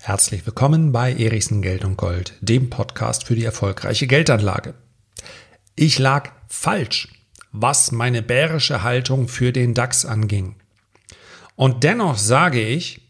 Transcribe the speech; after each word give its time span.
Herzlich 0.00 0.46
willkommen 0.46 0.92
bei 0.92 1.12
Erichsen 1.12 1.62
Geld 1.62 1.84
und 1.84 1.96
Gold, 1.96 2.34
dem 2.40 2.70
Podcast 2.70 3.24
für 3.24 3.34
die 3.34 3.44
erfolgreiche 3.44 4.06
Geldanlage. 4.06 4.74
Ich 5.74 5.98
lag 5.98 6.30
falsch, 6.48 7.08
was 7.50 7.92
meine 7.92 8.22
bärische 8.22 8.82
Haltung 8.82 9.28
für 9.28 9.52
den 9.52 9.74
DAX 9.74 10.04
anging. 10.04 10.54
Und 11.56 11.84
dennoch 11.84 12.16
sage 12.18 12.62
ich, 12.62 13.00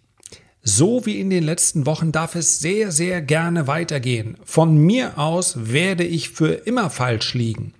so 0.63 1.07
wie 1.07 1.21
in 1.21 1.31
den 1.31 1.45
letzten 1.45 1.87
Wochen 1.87 2.13
darf 2.13 2.35
es 2.35 2.59
sehr, 2.59 2.91
sehr 2.91 3.23
gerne 3.23 3.67
weitergehen. 3.67 4.37
Von 4.45 4.77
mir 4.77 5.19
aus 5.19 5.71
werde 5.71 6.05
ich 6.05 6.31
für 6.31 6.53
immer 6.53 6.91
falsch 6.91 7.35
liegen, 7.35 7.75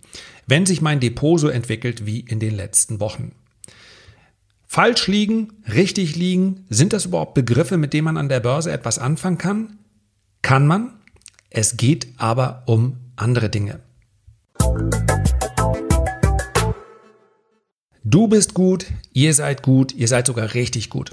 wenn 0.47 0.67
sich 0.67 0.83
mein 0.83 1.01
Depot 1.01 1.41
so 1.41 1.49
entwickelt 1.49 2.07
wie 2.07 2.21
in 2.21 2.39
den 2.39 2.55
letzten 2.55 3.01
Wochen. 3.01 3.33
Falsch 4.69 5.07
liegen, 5.07 5.53
richtig 5.73 6.17
liegen, 6.17 6.67
sind 6.69 6.93
das 6.93 7.07
überhaupt 7.07 7.35
Begriffe, 7.35 7.77
mit 7.77 7.93
denen 7.93 8.05
man 8.05 8.17
an 8.17 8.29
der 8.29 8.41
Börse 8.41 8.73
etwas 8.73 8.99
anfangen 8.99 9.39
kann? 9.39 9.79
Kann 10.43 10.67
man. 10.67 10.93
Es 11.51 11.77
geht 11.77 12.09
aber 12.19 12.65
um 12.67 12.97
andere 13.15 13.49
Dinge. 13.49 13.81
Du 18.03 18.29
bist 18.29 18.55
gut, 18.55 18.87
ihr 19.13 19.35
seid 19.35 19.63
gut, 19.63 19.93
ihr 19.93 20.09
seid 20.09 20.27
sogar 20.27 20.55
richtig 20.55 20.91
gut. 20.91 21.13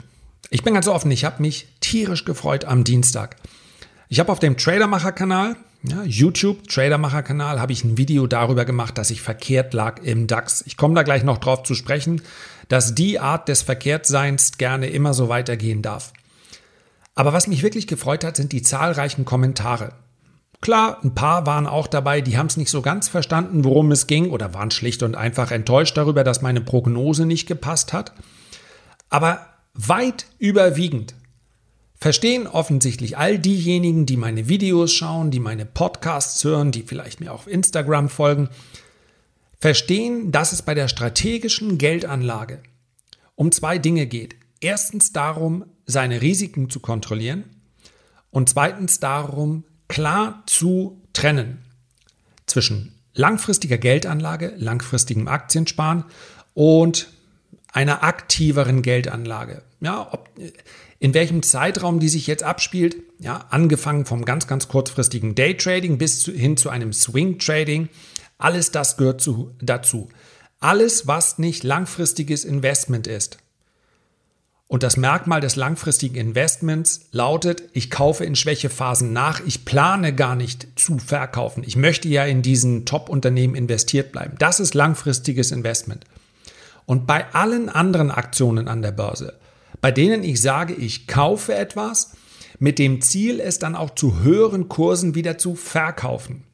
Ich 0.50 0.64
bin 0.64 0.74
ganz 0.74 0.88
offen, 0.88 1.12
ich 1.12 1.24
habe 1.24 1.42
mich 1.42 1.68
tierisch 1.80 2.26
gefreut 2.26 2.66
am 2.66 2.84
Dienstag. 2.84 3.38
Ich 4.10 4.20
habe 4.20 4.32
auf 4.32 4.40
dem 4.40 4.58
Tradermacher-Kanal, 4.58 5.56
ja, 5.84 6.04
YouTube 6.04 6.68
Tradermacher-Kanal, 6.68 7.62
habe 7.62 7.72
ich 7.72 7.84
ein 7.84 7.98
Video 7.98 8.28
darüber 8.28 8.66
gemacht, 8.66 8.98
dass 8.98 9.12
ich 9.12 9.22
verkehrt 9.22 9.74
lag 9.74 10.02
im 10.02 10.28
DAX. 10.28 10.64
Ich 10.66 10.76
komme 10.76 10.96
da 10.96 11.04
gleich 11.04 11.24
noch 11.24 11.38
drauf 11.38 11.64
zu 11.64 11.76
sprechen 11.76 12.22
dass 12.68 12.96
die 12.96 13.20
Art 13.20 13.48
des 13.48 13.62
Verkehrtseins 13.62 14.58
gerne 14.58 14.88
immer 14.88 15.14
so 15.14 15.30
weitergehen 15.30 15.82
darf. 15.82 16.14
Aber 17.16 17.34
was 17.34 17.48
mich 17.48 17.64
wirklich 17.64 17.88
gefreut 17.88 18.24
hat, 18.24 18.36
sind 18.36 18.52
die 18.52 18.62
zahlreichen 18.62 19.26
Kommentare. 19.26 19.94
Klar, 20.62 21.00
ein 21.04 21.14
paar 21.14 21.46
waren 21.46 21.68
auch 21.68 21.88
dabei, 21.88 22.22
die 22.22 22.38
haben 22.38 22.48
es 22.48 22.58
nicht 22.58 22.70
so 22.70 22.82
ganz 22.82 23.10
verstanden, 23.10 23.66
worum 23.66 23.92
es 23.92 24.08
ging 24.08 24.30
oder 24.30 24.54
waren 24.54 24.72
schlicht 24.72 25.04
und 25.04 25.16
einfach 25.16 25.52
enttäuscht 25.52 25.98
darüber, 25.98 26.24
dass 26.24 26.42
meine 26.42 26.62
Prognose 26.62 27.26
nicht 27.26 27.48
gepasst 27.48 27.92
hat. 27.92 28.14
Aber 29.10 29.46
weit 29.74 30.26
überwiegend 30.40 31.16
verstehen 31.98 32.48
offensichtlich 32.48 33.18
all 33.18 33.40
diejenigen, 33.40 34.06
die 34.06 34.18
meine 34.18 34.48
Videos 34.48 34.94
schauen, 34.94 35.32
die 35.32 35.40
meine 35.40 35.66
Podcasts 35.66 36.44
hören, 36.44 36.72
die 36.72 36.84
vielleicht 36.84 37.20
mir 37.20 37.34
auf 37.34 37.48
Instagram 37.48 38.10
folgen, 38.10 38.50
verstehen, 39.60 40.32
dass 40.32 40.52
es 40.52 40.62
bei 40.62 40.74
der 40.74 40.88
strategischen 40.88 41.78
Geldanlage 41.78 42.62
um 43.36 43.52
zwei 43.52 43.78
Dinge 43.78 44.06
geht. 44.06 44.36
Erstens 44.60 45.12
darum, 45.12 45.66
seine 45.86 46.22
Risiken 46.22 46.70
zu 46.70 46.80
kontrollieren 46.80 47.46
und 48.30 48.50
zweitens 48.50 49.00
darum, 49.00 49.66
klar 49.88 50.44
zu 50.46 51.02
trennen 51.14 51.60
zwischen 52.46 53.00
langfristiger 53.14 53.78
Geldanlage, 53.78 54.54
langfristigem 54.58 55.28
Aktiensparen 55.28 56.06
und 56.54 57.10
einer 57.72 58.04
aktiveren 58.04 58.82
Geldanlage. 58.82 59.64
Ja, 59.82 60.08
ob, 60.12 60.30
in 61.00 61.14
welchem 61.14 61.44
Zeitraum 61.44 62.00
die 62.00 62.10
sich 62.10 62.28
jetzt 62.28 62.44
abspielt, 62.44 62.96
ja, 63.20 63.46
angefangen 63.50 64.06
vom 64.06 64.26
ganz, 64.26 64.48
ganz 64.48 64.68
kurzfristigen 64.68 65.36
Daytrading 65.36 65.98
bis 65.98 66.22
zu, 66.22 66.32
hin 66.32 66.56
zu 66.56 66.70
einem 66.70 66.94
Swing 66.94 67.40
Trading, 67.40 67.90
alles 68.38 68.72
das 68.72 68.98
gehört 68.98 69.22
zu, 69.22 69.56
dazu. 69.62 70.10
Alles, 70.60 71.08
was 71.08 71.40
nicht 71.40 71.64
langfristiges 71.64 72.46
Investment 72.46 73.08
ist. 73.08 73.38
Und 74.68 74.82
das 74.82 74.98
Merkmal 74.98 75.40
des 75.40 75.56
langfristigen 75.56 76.16
Investments 76.16 77.02
lautet, 77.12 77.64
ich 77.74 77.92
kaufe 77.92 78.26
in 78.26 78.36
Schwächephasen 78.36 79.14
nach, 79.14 79.42
ich 79.46 79.66
plane 79.66 80.16
gar 80.16 80.36
nicht 80.36 80.68
zu 80.80 80.98
verkaufen. 80.98 81.64
Ich 81.64 81.76
möchte 81.76 82.08
ja 82.08 82.26
in 82.26 82.42
diesen 82.42 82.86
Top-Unternehmen 82.86 83.54
investiert 83.54 84.12
bleiben. 84.12 84.36
Das 84.40 84.60
ist 84.60 84.74
langfristiges 84.74 85.52
Investment. 85.52 86.06
Und 86.86 87.06
bei 87.06 87.32
allen 87.34 87.70
anderen 87.70 88.10
Aktionen 88.10 88.68
an 88.68 88.82
der 88.82 88.94
Börse, 88.94 89.38
bei 89.80 89.92
denen 89.92 90.24
ich 90.24 90.42
sage, 90.42 90.74
ich 90.74 91.08
kaufe 91.08 91.54
etwas, 91.54 92.16
mit 92.58 92.80
dem 92.80 93.02
Ziel, 93.02 93.40
es 93.40 93.60
dann 93.60 93.76
auch 93.76 93.94
zu 93.94 94.22
höheren 94.22 94.70
Kursen 94.70 95.16
wieder 95.16 95.38
zu 95.38 95.56
verkaufen. 95.56 96.46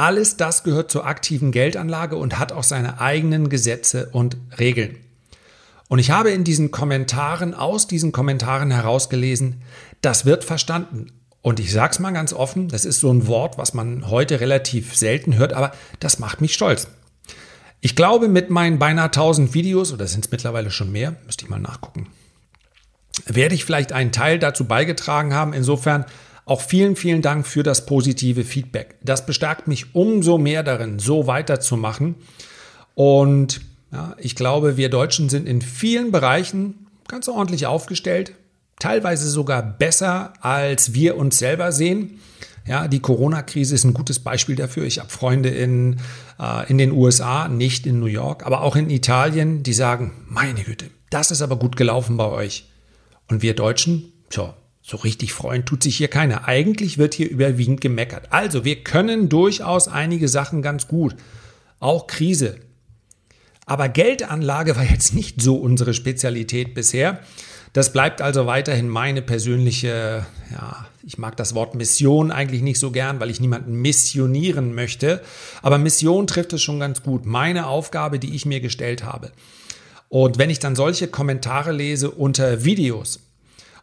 Alles 0.00 0.38
das 0.38 0.62
gehört 0.62 0.90
zur 0.90 1.04
aktiven 1.04 1.52
Geldanlage 1.52 2.16
und 2.16 2.38
hat 2.38 2.52
auch 2.52 2.62
seine 2.62 3.02
eigenen 3.02 3.50
Gesetze 3.50 4.08
und 4.12 4.38
Regeln. 4.58 4.96
Und 5.88 5.98
ich 5.98 6.10
habe 6.10 6.30
in 6.30 6.42
diesen 6.42 6.70
Kommentaren, 6.70 7.52
aus 7.52 7.86
diesen 7.86 8.10
Kommentaren 8.10 8.70
herausgelesen, 8.70 9.60
das 10.00 10.24
wird 10.24 10.42
verstanden. 10.42 11.12
Und 11.42 11.60
ich 11.60 11.70
sage 11.70 11.92
es 11.92 11.98
mal 11.98 12.12
ganz 12.12 12.32
offen, 12.32 12.68
das 12.68 12.86
ist 12.86 13.00
so 13.00 13.12
ein 13.12 13.26
Wort, 13.26 13.58
was 13.58 13.74
man 13.74 14.08
heute 14.08 14.40
relativ 14.40 14.96
selten 14.96 15.36
hört, 15.36 15.52
aber 15.52 15.72
das 15.98 16.18
macht 16.18 16.40
mich 16.40 16.54
stolz. 16.54 16.88
Ich 17.82 17.94
glaube, 17.94 18.28
mit 18.28 18.48
meinen 18.48 18.78
beinahe 18.78 19.06
1000 19.08 19.52
Videos, 19.52 19.92
oder 19.92 20.06
sind 20.06 20.24
es 20.24 20.30
mittlerweile 20.30 20.70
schon 20.70 20.90
mehr, 20.90 21.16
müsste 21.26 21.44
ich 21.44 21.50
mal 21.50 21.60
nachgucken, 21.60 22.06
werde 23.26 23.54
ich 23.54 23.66
vielleicht 23.66 23.92
einen 23.92 24.12
Teil 24.12 24.38
dazu 24.38 24.64
beigetragen 24.64 25.34
haben. 25.34 25.52
Insofern 25.52 26.06
auch 26.50 26.60
vielen, 26.60 26.96
vielen 26.96 27.22
Dank 27.22 27.46
für 27.46 27.62
das 27.62 27.86
positive 27.86 28.42
Feedback. 28.42 28.96
Das 29.04 29.24
bestärkt 29.24 29.68
mich 29.68 29.94
umso 29.94 30.36
mehr 30.36 30.64
darin, 30.64 30.98
so 30.98 31.28
weiterzumachen. 31.28 32.16
Und 32.94 33.60
ja, 33.92 34.16
ich 34.18 34.34
glaube, 34.34 34.76
wir 34.76 34.88
Deutschen 34.88 35.28
sind 35.28 35.46
in 35.46 35.62
vielen 35.62 36.10
Bereichen 36.10 36.88
ganz 37.06 37.28
ordentlich 37.28 37.66
aufgestellt, 37.66 38.32
teilweise 38.80 39.28
sogar 39.28 39.62
besser, 39.62 40.32
als 40.40 40.92
wir 40.92 41.16
uns 41.16 41.38
selber 41.38 41.70
sehen. 41.70 42.18
Ja, 42.66 42.88
die 42.88 43.00
Corona-Krise 43.00 43.76
ist 43.76 43.84
ein 43.84 43.94
gutes 43.94 44.18
Beispiel 44.18 44.56
dafür. 44.56 44.82
Ich 44.86 44.98
habe 44.98 45.08
Freunde 45.08 45.50
in, 45.50 46.00
äh, 46.40 46.68
in 46.68 46.78
den 46.78 46.90
USA, 46.90 47.46
nicht 47.46 47.86
in 47.86 48.00
New 48.00 48.06
York, 48.06 48.44
aber 48.44 48.62
auch 48.62 48.74
in 48.74 48.90
Italien, 48.90 49.62
die 49.62 49.72
sagen, 49.72 50.24
meine 50.26 50.64
Güte, 50.64 50.86
das 51.10 51.30
ist 51.30 51.42
aber 51.42 51.56
gut 51.56 51.76
gelaufen 51.76 52.16
bei 52.16 52.26
euch. 52.26 52.68
Und 53.28 53.40
wir 53.40 53.54
Deutschen, 53.54 54.12
tja, 54.30 54.56
so 54.90 54.96
richtig 54.96 55.32
freuen 55.32 55.64
tut 55.64 55.84
sich 55.84 55.96
hier 55.96 56.08
keiner. 56.08 56.48
Eigentlich 56.48 56.98
wird 56.98 57.14
hier 57.14 57.30
überwiegend 57.30 57.80
gemeckert. 57.80 58.32
Also, 58.32 58.64
wir 58.64 58.82
können 58.82 59.28
durchaus 59.28 59.86
einige 59.86 60.26
Sachen 60.26 60.62
ganz 60.62 60.88
gut. 60.88 61.14
Auch 61.78 62.08
Krise. 62.08 62.56
Aber 63.66 63.88
Geldanlage 63.88 64.74
war 64.74 64.82
jetzt 64.82 65.14
nicht 65.14 65.40
so 65.40 65.54
unsere 65.54 65.94
Spezialität 65.94 66.74
bisher. 66.74 67.20
Das 67.72 67.92
bleibt 67.92 68.20
also 68.20 68.46
weiterhin 68.46 68.88
meine 68.88 69.22
persönliche, 69.22 70.26
ja, 70.50 70.88
ich 71.04 71.18
mag 71.18 71.36
das 71.36 71.54
Wort 71.54 71.76
Mission 71.76 72.32
eigentlich 72.32 72.62
nicht 72.62 72.80
so 72.80 72.90
gern, 72.90 73.20
weil 73.20 73.30
ich 73.30 73.38
niemanden 73.38 73.80
missionieren 73.80 74.74
möchte. 74.74 75.22
Aber 75.62 75.78
Mission 75.78 76.26
trifft 76.26 76.52
es 76.52 76.62
schon 76.62 76.80
ganz 76.80 77.04
gut. 77.04 77.26
Meine 77.26 77.68
Aufgabe, 77.68 78.18
die 78.18 78.34
ich 78.34 78.44
mir 78.44 78.60
gestellt 78.60 79.04
habe. 79.04 79.30
Und 80.08 80.38
wenn 80.38 80.50
ich 80.50 80.58
dann 80.58 80.74
solche 80.74 81.06
Kommentare 81.06 81.70
lese 81.70 82.10
unter 82.10 82.64
Videos, 82.64 83.20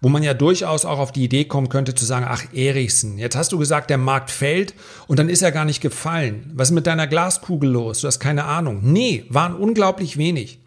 wo 0.01 0.09
man 0.09 0.23
ja 0.23 0.33
durchaus 0.33 0.85
auch 0.85 0.99
auf 0.99 1.11
die 1.11 1.23
Idee 1.23 1.45
kommen 1.45 1.69
könnte 1.69 1.95
zu 1.95 2.05
sagen, 2.05 2.25
ach 2.27 2.43
Erichsen, 2.53 3.17
jetzt 3.17 3.35
hast 3.35 3.51
du 3.51 3.57
gesagt, 3.57 3.89
der 3.89 3.97
Markt 3.97 4.31
fällt 4.31 4.73
und 5.07 5.19
dann 5.19 5.29
ist 5.29 5.41
er 5.41 5.51
gar 5.51 5.65
nicht 5.65 5.81
gefallen. 5.81 6.51
Was 6.53 6.69
ist 6.69 6.75
mit 6.75 6.87
deiner 6.87 7.07
Glaskugel 7.07 7.69
los? 7.69 8.01
Du 8.01 8.07
hast 8.07 8.19
keine 8.19 8.45
Ahnung. 8.45 8.79
Nee, 8.83 9.25
waren 9.29 9.55
unglaublich 9.55 10.17
wenig. 10.17 10.59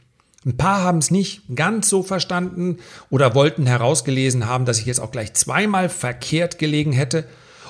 Ein 0.45 0.57
paar 0.57 0.83
haben 0.83 0.99
es 0.99 1.11
nicht 1.11 1.43
ganz 1.55 1.89
so 1.89 2.03
verstanden 2.03 2.79
oder 3.11 3.35
wollten 3.35 3.67
herausgelesen 3.67 4.47
haben, 4.47 4.65
dass 4.65 4.79
ich 4.79 4.87
jetzt 4.87 5.01
auch 5.01 5.11
gleich 5.11 5.35
zweimal 5.35 5.91
verkehrt 5.91 6.59
gelegen 6.59 6.93
hätte. 6.93 7.27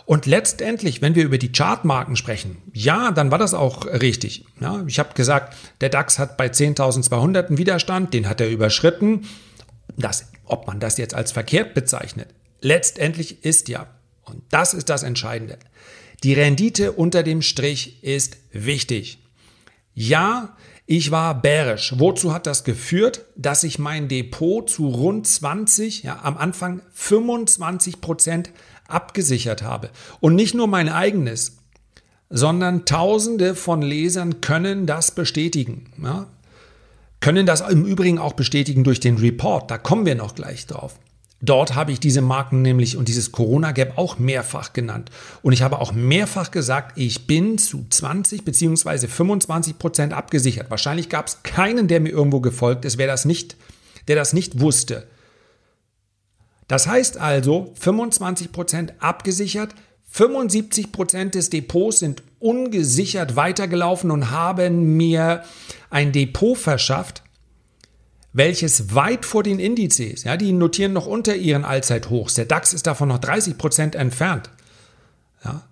Und 0.07 0.27
letztendlich, 0.27 1.03
wenn 1.03 1.15
wir 1.15 1.25
über 1.25 1.39
die 1.39 1.53
Chartmarken 1.53 2.17
sprechen, 2.17 2.57
ja, 2.73 3.11
dann 3.11 3.31
war 3.31 3.39
das 3.39 3.55
auch 3.55 3.87
richtig. 3.87 4.45
Ja, 4.61 4.83
ich 4.87 4.99
habe 4.99 5.15
gesagt, 5.15 5.57
der 5.81 5.89
DAX 5.89 6.19
hat 6.19 6.37
bei 6.37 6.47
10.200 6.47 7.47
einen 7.47 7.59
Widerstand, 7.59 8.15
den 8.15 8.29
hat 8.29 8.41
er 8.41 8.51
überschritten. 8.51 9.27
Das 9.97 10.31
ob 10.51 10.67
man 10.67 10.81
das 10.81 10.99
jetzt 10.99 11.15
als 11.15 11.33
verkehrt 11.33 11.75
bezeichnet, 11.75 12.29
letztendlich 12.61 13.45
ist 13.45 13.69
ja, 13.69 13.87
und 14.25 14.43
das 14.51 14.75
ist 14.75 14.89
das 14.89 15.03
Entscheidende, 15.03 15.59
die 16.23 16.35
Rendite 16.35 16.93
unter 16.93 17.23
dem 17.23 17.41
Strich 17.41 18.03
ist 18.05 18.37
wichtig. 18.53 19.19
Ja, 19.95 20.57
ich 20.87 21.11
war 21.11 21.41
bärisch. 21.41 21.95
Wozu 21.97 22.33
hat 22.33 22.47
das 22.47 22.65
geführt? 22.65 23.25
Dass 23.37 23.63
ich 23.63 23.79
mein 23.79 24.09
Depot 24.09 24.69
zu 24.69 24.89
rund 24.89 25.27
20, 25.27 26.03
ja, 26.03 26.21
am 26.23 26.37
Anfang 26.37 26.83
25 26.93 28.01
Prozent 28.01 28.51
abgesichert 28.89 29.63
habe. 29.63 29.91
Und 30.21 30.35
nicht 30.35 30.55
nur 30.55 30.67
mein 30.67 30.89
eigenes, 30.89 31.59
sondern 32.29 32.85
Tausende 32.85 33.55
von 33.55 33.83
Lesern 33.83 34.41
können 34.41 34.87
das 34.87 35.13
bestätigen. 35.13 35.93
Ja? 36.03 36.27
Können 37.21 37.47
das 37.47 37.61
im 37.61 37.85
Übrigen 37.85 38.19
auch 38.19 38.33
bestätigen 38.33 38.85
durch 38.85 39.01
den 39.01 39.19
Report. 39.19 39.71
Da 39.71 39.79
kommen 39.79 40.07
wir 40.07 40.15
noch 40.15 40.35
gleich 40.35 40.67
drauf. 40.67 40.99
Dort 41.43 41.75
habe 41.75 41.93
ich 41.93 42.01
diese 42.01 42.21
Marken 42.21 42.61
nämlich 42.61 42.99
und 42.99 43.09
dieses 43.09 43.33
Corona 43.33 43.73
Gap 43.73 43.97
auch 43.97 44.19
mehrfach 44.19 44.75
genannt. 44.75 45.11
Und 45.43 45.55
ich 45.55 45.63
habe 45.63 45.79
auch 45.79 45.93
mehrfach 45.93 46.51
gesagt, 46.51 46.99
ich 46.99 47.27
bin 47.27 47.57
zu 47.57 47.87
20 47.89 48.45
bzw. 48.45 49.07
25 49.07 49.79
Prozent 49.79 50.13
abgesichert. 50.13 50.71
Wahrscheinlich 50.71 51.09
gab 51.09 51.29
es 51.29 51.43
keinen, 51.43 51.89
der 51.89 52.01
mir 52.01 52.11
irgendwo 52.11 52.41
gefolgt 52.41 52.85
ist, 52.85 52.99
wer 52.99 53.07
das 53.07 53.25
nicht 53.25 53.57
der 54.11 54.17
das 54.17 54.33
nicht 54.33 54.61
wusste. 54.61 55.07
Das 56.69 56.87
heißt 56.87 57.19
also 57.19 57.73
25% 57.81 58.99
abgesichert, 58.99 59.75
75% 60.13 61.31
des 61.31 61.51
Depots 61.51 62.01
sind 62.01 62.23
ungesichert 62.41 63.37
weitergelaufen 63.37 64.11
und 64.11 64.31
haben 64.31 64.97
mir 64.97 65.45
ein 65.91 66.11
Depot 66.11 66.59
verschafft, 66.59 67.23
welches 68.33 68.95
weit 68.95 69.25
vor 69.25 69.43
den 69.43 69.59
Indizes, 69.59 70.25
ja, 70.25 70.37
die 70.37 70.53
notieren 70.53 70.93
noch 70.93 71.07
unter 71.07 71.37
ihren 71.37 71.65
Allzeithochs. 71.65 72.35
Der 72.35 72.45
DAX 72.45 72.73
ist 72.73 72.87
davon 72.87 73.09
noch 73.09 73.19
30 73.19 73.59
Prozent 73.59 73.95
entfernt. 73.95 74.51
Ja. 75.45 75.63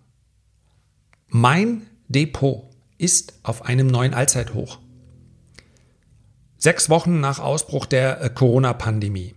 Mein 1.29 1.87
Depot 2.09 2.65
ist 2.99 3.35
auf 3.43 3.65
einem 3.65 3.87
neuen 3.87 4.15
Allzeithoch. 4.15 4.79
Sechs 6.57 6.91
Wochen 6.91 7.21
nach 7.21 7.39
Ausbruch 7.39 7.87
der 7.87 8.21
äh, 8.21 8.31
Corona-Pandemie. 8.31 9.35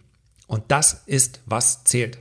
Und 0.47 0.63
das 0.69 1.03
ist, 1.05 1.41
was 1.45 1.83
zählt. 1.83 2.17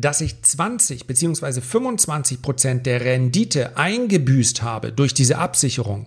Dass 0.00 0.20
ich 0.20 0.42
20 0.42 1.06
bzw. 1.06 1.60
25 1.60 2.40
Prozent 2.42 2.86
der 2.86 3.02
Rendite 3.02 3.76
eingebüßt 3.76 4.62
habe 4.62 4.92
durch 4.92 5.14
diese 5.14 5.38
Absicherung, 5.38 6.06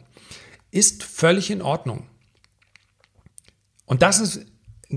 ist 0.72 1.04
völlig 1.04 1.52
in 1.52 1.62
Ordnung. 1.62 2.08
Und 3.86 4.02
das 4.02 4.20
ist 4.20 4.46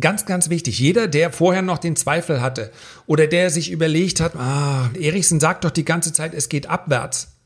ganz, 0.01 0.25
ganz 0.25 0.49
wichtig. 0.49 0.79
Jeder, 0.79 1.09
der 1.09 1.33
vorher 1.33 1.63
noch 1.63 1.79
den 1.79 1.97
Zweifel 1.97 2.41
hatte 2.41 2.73
oder 3.07 3.27
der 3.27 3.51
sich 3.51 3.71
überlegt 3.71 4.21
hat, 4.21 4.37
ah, 4.37 4.91
Erichsen 4.99 5.41
sagt 5.41 5.65
doch 5.65 5.71
die 5.71 5.85
ganze 5.85 6.13
Zeit, 6.13 6.35
es 6.35 6.49
geht 6.49 6.69
abwärts. 6.69 7.37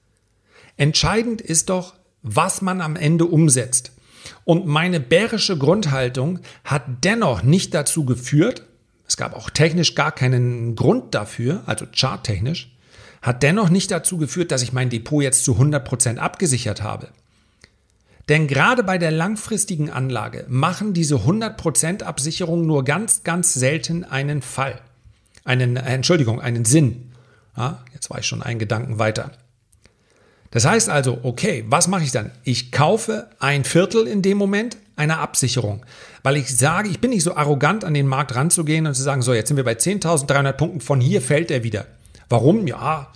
Entscheidend 0.76 1.40
ist 1.40 1.70
doch, 1.70 1.94
was 2.22 2.62
man 2.62 2.80
am 2.80 2.96
Ende 2.96 3.24
umsetzt. 3.24 3.92
Und 4.44 4.66
meine 4.66 5.00
bärische 5.00 5.58
Grundhaltung 5.58 6.40
hat 6.64 6.84
dennoch 7.04 7.42
nicht 7.42 7.74
dazu 7.74 8.04
geführt, 8.04 8.66
es 9.10 9.16
gab 9.16 9.34
auch 9.34 9.50
technisch 9.50 9.96
gar 9.96 10.12
keinen 10.12 10.76
Grund 10.76 11.16
dafür, 11.16 11.64
also 11.66 11.84
charttechnisch, 11.92 12.70
hat 13.20 13.42
dennoch 13.42 13.68
nicht 13.68 13.90
dazu 13.90 14.18
geführt, 14.18 14.52
dass 14.52 14.62
ich 14.62 14.72
mein 14.72 14.88
Depot 14.88 15.20
jetzt 15.20 15.42
zu 15.42 15.56
100% 15.56 16.18
abgesichert 16.18 16.80
habe. 16.80 17.08
Denn 18.28 18.46
gerade 18.46 18.84
bei 18.84 18.98
der 18.98 19.10
langfristigen 19.10 19.90
Anlage 19.90 20.46
machen 20.48 20.94
diese 20.94 21.16
100% 21.16 22.04
Absicherung 22.04 22.64
nur 22.68 22.84
ganz, 22.84 23.24
ganz 23.24 23.52
selten 23.52 24.04
einen 24.04 24.42
Fall. 24.42 24.80
Einen, 25.44 25.76
äh, 25.76 25.92
Entschuldigung, 25.92 26.40
einen 26.40 26.64
Sinn. 26.64 27.10
Ja, 27.56 27.84
jetzt 27.92 28.10
war 28.10 28.20
ich 28.20 28.26
schon 28.26 28.44
einen 28.44 28.60
Gedanken 28.60 29.00
weiter. 29.00 29.32
Das 30.52 30.64
heißt 30.64 30.88
also, 30.88 31.18
okay, 31.24 31.64
was 31.66 31.88
mache 31.88 32.04
ich 32.04 32.12
dann? 32.12 32.30
Ich 32.44 32.70
kaufe 32.70 33.28
ein 33.40 33.64
Viertel 33.64 34.06
in 34.06 34.22
dem 34.22 34.38
Moment 34.38 34.76
einer 35.00 35.18
Absicherung, 35.18 35.84
weil 36.22 36.36
ich 36.36 36.56
sage, 36.56 36.88
ich 36.88 37.00
bin 37.00 37.10
nicht 37.10 37.24
so 37.24 37.34
arrogant 37.34 37.84
an 37.84 37.94
den 37.94 38.06
Markt 38.06 38.34
ranzugehen 38.36 38.86
und 38.86 38.94
zu 38.94 39.02
sagen, 39.02 39.22
so, 39.22 39.34
jetzt 39.34 39.48
sind 39.48 39.56
wir 39.56 39.64
bei 39.64 39.72
10.300 39.72 40.52
Punkten, 40.52 40.80
von 40.80 41.00
hier 41.00 41.22
fällt 41.22 41.50
er 41.50 41.64
wieder. 41.64 41.86
Warum? 42.28 42.66
Ja, 42.66 43.08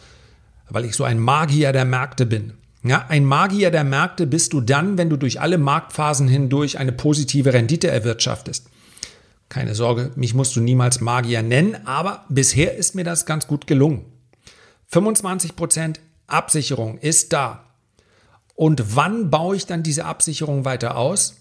weil 0.71 0.87
ich 0.87 0.97
so 0.97 1.05
ein 1.05 1.19
Magier 1.21 1.73
der 1.73 1.85
Märkte 1.85 2.27
bin. 2.27 2.55
Ja, 2.83 3.07
ein 3.09 3.25
Magier 3.25 3.71
der 3.71 3.85
Märkte 3.85 4.27
bist 4.27 4.53
du 4.53 4.61
dann, 4.61 4.99
wenn 4.99 5.11
du 5.11 5.17
durch 5.17 5.41
alle 5.41 5.59
Marktphasen 5.59 6.27
hindurch 6.29 6.79
eine 6.79 6.93
positive 6.93 7.53
Rendite 7.53 7.89
erwirtschaftest. 7.89 8.67
Keine 9.49 9.75
Sorge, 9.75 10.11
mich 10.17 10.35
musst 10.35 10.57
du 10.57 10.61
niemals 10.61 11.01
Magier 11.01 11.43
nennen, 11.43 11.77
aber 11.87 12.25
bisher 12.29 12.77
ist 12.77 12.95
mir 12.95 13.05
das 13.05 13.25
ganz 13.27 13.47
gut 13.47 13.67
gelungen. 13.67 14.05
25% 14.93 15.97
Absicherung 16.27 16.99
ist 16.99 17.33
da. 17.33 17.65
Und 18.55 18.97
wann 18.97 19.31
baue 19.31 19.57
ich 19.57 19.67
dann 19.67 19.83
diese 19.83 20.05
Absicherung 20.05 20.65
weiter 20.65 20.97
aus? 20.97 21.37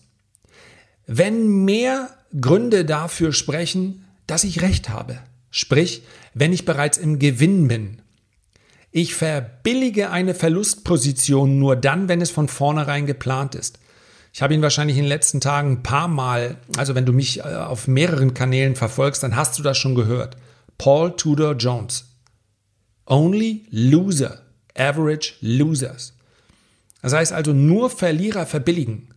Wenn 1.05 1.65
mehr 1.65 2.09
Gründe 2.39 2.85
dafür 2.85 3.33
sprechen, 3.33 4.05
dass 4.27 4.43
ich 4.43 4.61
recht 4.61 4.89
habe. 4.89 5.19
Sprich, 5.51 6.03
wenn 6.33 6.53
ich 6.53 6.65
bereits 6.65 6.97
im 6.97 7.19
Gewinn 7.19 7.67
bin. 7.67 8.01
Ich 8.91 9.15
verbillige 9.15 10.11
eine 10.11 10.33
Verlustposition 10.33 11.59
nur 11.59 11.75
dann, 11.75 12.07
wenn 12.07 12.21
es 12.21 12.31
von 12.31 12.47
vornherein 12.47 13.05
geplant 13.05 13.55
ist. 13.55 13.79
Ich 14.33 14.41
habe 14.41 14.53
ihn 14.53 14.63
wahrscheinlich 14.63 14.97
in 14.97 15.03
den 15.03 15.09
letzten 15.09 15.41
Tagen 15.41 15.73
ein 15.73 15.83
paar 15.83 16.07
Mal, 16.07 16.57
also 16.77 16.95
wenn 16.95 17.05
du 17.05 17.13
mich 17.13 17.39
äh, 17.39 17.43
auf 17.43 17.87
mehreren 17.87 18.33
Kanälen 18.33 18.75
verfolgst, 18.75 19.21
dann 19.21 19.35
hast 19.35 19.59
du 19.59 19.63
das 19.63 19.77
schon 19.77 19.93
gehört. 19.93 20.37
Paul 20.79 21.15
Tudor 21.15 21.53
Jones. 21.53 22.05
Only 23.05 23.67
loser, 23.69 24.41
average 24.75 25.33
losers. 25.41 26.13
Das 27.03 27.13
heißt 27.13 27.33
also, 27.33 27.53
nur 27.53 27.89
Verlierer 27.91 28.47
verbilligen. 28.47 29.12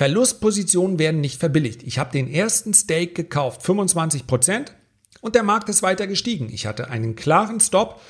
Verlustpositionen 0.00 0.98
werden 0.98 1.20
nicht 1.20 1.38
verbilligt. 1.38 1.82
Ich 1.82 1.98
habe 1.98 2.10
den 2.10 2.26
ersten 2.26 2.72
Stake 2.72 3.12
gekauft, 3.12 3.62
25 3.64 4.26
Prozent, 4.26 4.74
und 5.20 5.34
der 5.34 5.42
Markt 5.42 5.68
ist 5.68 5.82
weiter 5.82 6.06
gestiegen. 6.06 6.48
Ich 6.50 6.64
hatte 6.64 6.88
einen 6.88 7.16
klaren 7.16 7.60
Stop 7.60 8.00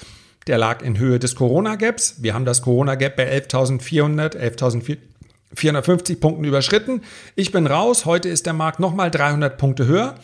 der 0.47 0.57
lag 0.57 0.83
in 0.83 0.99
Höhe 0.99 1.19
des 1.19 1.35
Corona-Gaps. 1.35 2.23
Wir 2.23 2.33
haben 2.33 2.45
das 2.45 2.63
Corona-Gap 2.63 3.17
bei 3.17 3.29
11.400, 3.37 4.37
11.450 4.37 6.21
Punkten 6.21 6.45
überschritten. 6.45 7.03
Ich 7.35 7.51
bin 7.51 7.67
raus. 7.67 8.05
Heute 8.05 8.29
ist 8.29 8.47
der 8.47 8.53
Markt 8.53 8.79
nochmal 8.79 9.11
300 9.11 9.59
Punkte 9.59 9.87
höher. 9.87 10.15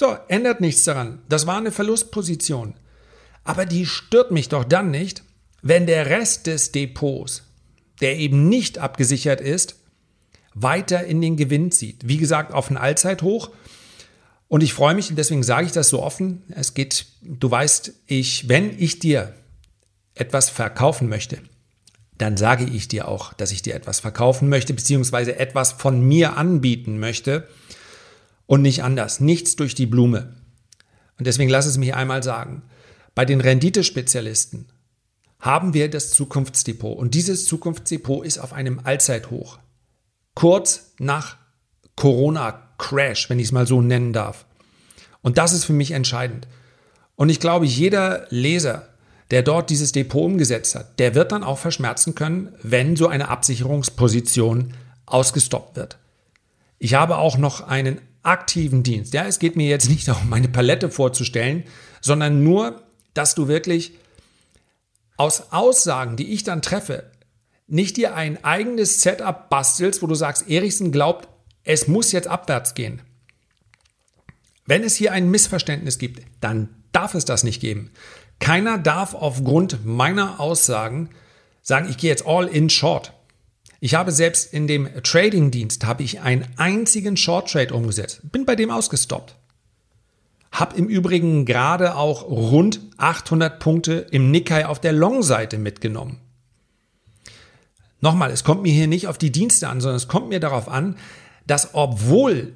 So, 0.00 0.16
ändert 0.28 0.62
nichts 0.62 0.84
daran. 0.84 1.20
Das 1.28 1.46
war 1.46 1.58
eine 1.58 1.70
Verlustposition. 1.70 2.76
Aber 3.44 3.66
die 3.66 3.84
stört 3.84 4.30
mich 4.30 4.48
doch 4.48 4.64
dann 4.64 4.90
nicht, 4.90 5.22
wenn 5.60 5.84
der 5.84 6.06
Rest 6.06 6.46
des 6.46 6.72
Depots, 6.72 7.42
der 8.00 8.16
eben 8.16 8.48
nicht 8.48 8.78
abgesichert 8.78 9.42
ist, 9.42 9.83
weiter 10.54 11.04
in 11.04 11.20
den 11.20 11.36
Gewinn 11.36 11.70
zieht. 11.70 12.06
Wie 12.08 12.16
gesagt, 12.16 12.52
auf 12.52 12.70
ein 12.70 12.76
Allzeithoch. 12.76 13.50
Und 14.48 14.62
ich 14.62 14.72
freue 14.72 14.94
mich, 14.94 15.10
und 15.10 15.16
deswegen 15.16 15.42
sage 15.42 15.66
ich 15.66 15.72
das 15.72 15.88
so 15.88 16.02
offen. 16.02 16.42
Es 16.48 16.74
geht, 16.74 17.06
du 17.22 17.50
weißt, 17.50 17.92
ich, 18.06 18.48
wenn 18.48 18.78
ich 18.78 18.98
dir 19.00 19.34
etwas 20.14 20.48
verkaufen 20.48 21.08
möchte, 21.08 21.38
dann 22.18 22.36
sage 22.36 22.64
ich 22.64 22.86
dir 22.86 23.08
auch, 23.08 23.32
dass 23.32 23.50
ich 23.50 23.62
dir 23.62 23.74
etwas 23.74 24.00
verkaufen 24.00 24.48
möchte, 24.48 24.72
beziehungsweise 24.72 25.38
etwas 25.38 25.72
von 25.72 26.00
mir 26.00 26.36
anbieten 26.36 27.00
möchte 27.00 27.48
und 28.46 28.62
nicht 28.62 28.84
anders. 28.84 29.18
Nichts 29.20 29.56
durch 29.56 29.74
die 29.74 29.86
Blume. 29.86 30.34
Und 31.18 31.26
deswegen 31.26 31.50
lass 31.50 31.66
es 31.66 31.76
mich 31.76 31.94
einmal 31.94 32.22
sagen. 32.22 32.62
Bei 33.14 33.24
den 33.24 33.40
Renditespezialisten 33.40 34.66
haben 35.40 35.74
wir 35.74 35.90
das 35.90 36.10
Zukunftsdepot 36.10 36.96
und 36.96 37.14
dieses 37.14 37.46
Zukunftsdepot 37.46 38.24
ist 38.24 38.38
auf 38.38 38.52
einem 38.52 38.80
Allzeithoch. 38.84 39.58
Kurz 40.34 40.92
nach 40.98 41.36
Corona-Crash, 41.96 43.30
wenn 43.30 43.38
ich 43.38 43.46
es 43.46 43.52
mal 43.52 43.66
so 43.66 43.80
nennen 43.80 44.12
darf. 44.12 44.46
Und 45.22 45.38
das 45.38 45.52
ist 45.52 45.64
für 45.64 45.72
mich 45.72 45.92
entscheidend. 45.92 46.48
Und 47.16 47.28
ich 47.28 47.40
glaube, 47.40 47.66
jeder 47.66 48.26
Leser, 48.30 48.88
der 49.30 49.42
dort 49.42 49.70
dieses 49.70 49.92
Depot 49.92 50.24
umgesetzt 50.24 50.74
hat, 50.74 50.98
der 50.98 51.14
wird 51.14 51.32
dann 51.32 51.44
auch 51.44 51.58
verschmerzen 51.58 52.14
können, 52.14 52.54
wenn 52.62 52.96
so 52.96 53.08
eine 53.08 53.28
Absicherungsposition 53.28 54.74
ausgestoppt 55.06 55.76
wird. 55.76 55.98
Ich 56.78 56.94
habe 56.94 57.18
auch 57.18 57.38
noch 57.38 57.60
einen 57.62 58.00
aktiven 58.22 58.82
Dienst. 58.82 59.14
Ja, 59.14 59.24
es 59.24 59.38
geht 59.38 59.56
mir 59.56 59.68
jetzt 59.68 59.88
nicht 59.88 60.08
darum, 60.08 60.28
meine 60.28 60.48
Palette 60.48 60.90
vorzustellen, 60.90 61.64
sondern 62.00 62.42
nur, 62.42 62.82
dass 63.12 63.34
du 63.34 63.48
wirklich 63.48 63.92
aus 65.16 65.52
Aussagen, 65.52 66.16
die 66.16 66.32
ich 66.32 66.42
dann 66.42 66.62
treffe, 66.62 67.04
nicht 67.66 67.96
dir 67.96 68.14
ein 68.14 68.42
eigenes 68.44 69.02
Setup 69.02 69.48
bastelst, 69.48 70.02
wo 70.02 70.06
du 70.06 70.14
sagst, 70.14 70.48
Erichsen 70.48 70.92
glaubt, 70.92 71.28
es 71.64 71.88
muss 71.88 72.12
jetzt 72.12 72.28
abwärts 72.28 72.74
gehen. 72.74 73.02
Wenn 74.66 74.82
es 74.82 74.94
hier 74.96 75.12
ein 75.12 75.30
Missverständnis 75.30 75.98
gibt, 75.98 76.22
dann 76.40 76.68
darf 76.92 77.14
es 77.14 77.24
das 77.24 77.44
nicht 77.44 77.60
geben. 77.60 77.90
Keiner 78.38 78.78
darf 78.78 79.14
aufgrund 79.14 79.84
meiner 79.84 80.40
Aussagen 80.40 81.10
sagen, 81.62 81.88
ich 81.88 81.96
gehe 81.96 82.10
jetzt 82.10 82.26
all 82.26 82.46
in 82.46 82.70
short. 82.70 83.12
Ich 83.80 83.94
habe 83.94 84.12
selbst 84.12 84.52
in 84.52 84.66
dem 84.66 84.88
Trading-Dienst 85.02 85.84
habe 85.84 86.02
ich 86.02 86.20
einen 86.20 86.46
einzigen 86.56 87.16
Short 87.16 87.50
Trade 87.50 87.74
umgesetzt. 87.74 88.20
Bin 88.32 88.46
bei 88.46 88.56
dem 88.56 88.70
ausgestoppt. 88.70 89.36
Hab 90.52 90.78
im 90.78 90.88
Übrigen 90.88 91.44
gerade 91.44 91.96
auch 91.96 92.22
rund 92.22 92.80
800 92.96 93.58
Punkte 93.58 94.06
im 94.10 94.30
Nikkei 94.30 94.66
auf 94.66 94.80
der 94.80 94.92
Long-Seite 94.92 95.58
mitgenommen. 95.58 96.20
Nochmal, 98.04 98.30
es 98.32 98.44
kommt 98.44 98.60
mir 98.60 98.70
hier 98.70 98.86
nicht 98.86 99.08
auf 99.08 99.16
die 99.16 99.32
Dienste 99.32 99.66
an, 99.66 99.80
sondern 99.80 99.96
es 99.96 100.08
kommt 100.08 100.28
mir 100.28 100.38
darauf 100.38 100.68
an, 100.68 100.98
dass 101.46 101.70
obwohl 101.72 102.52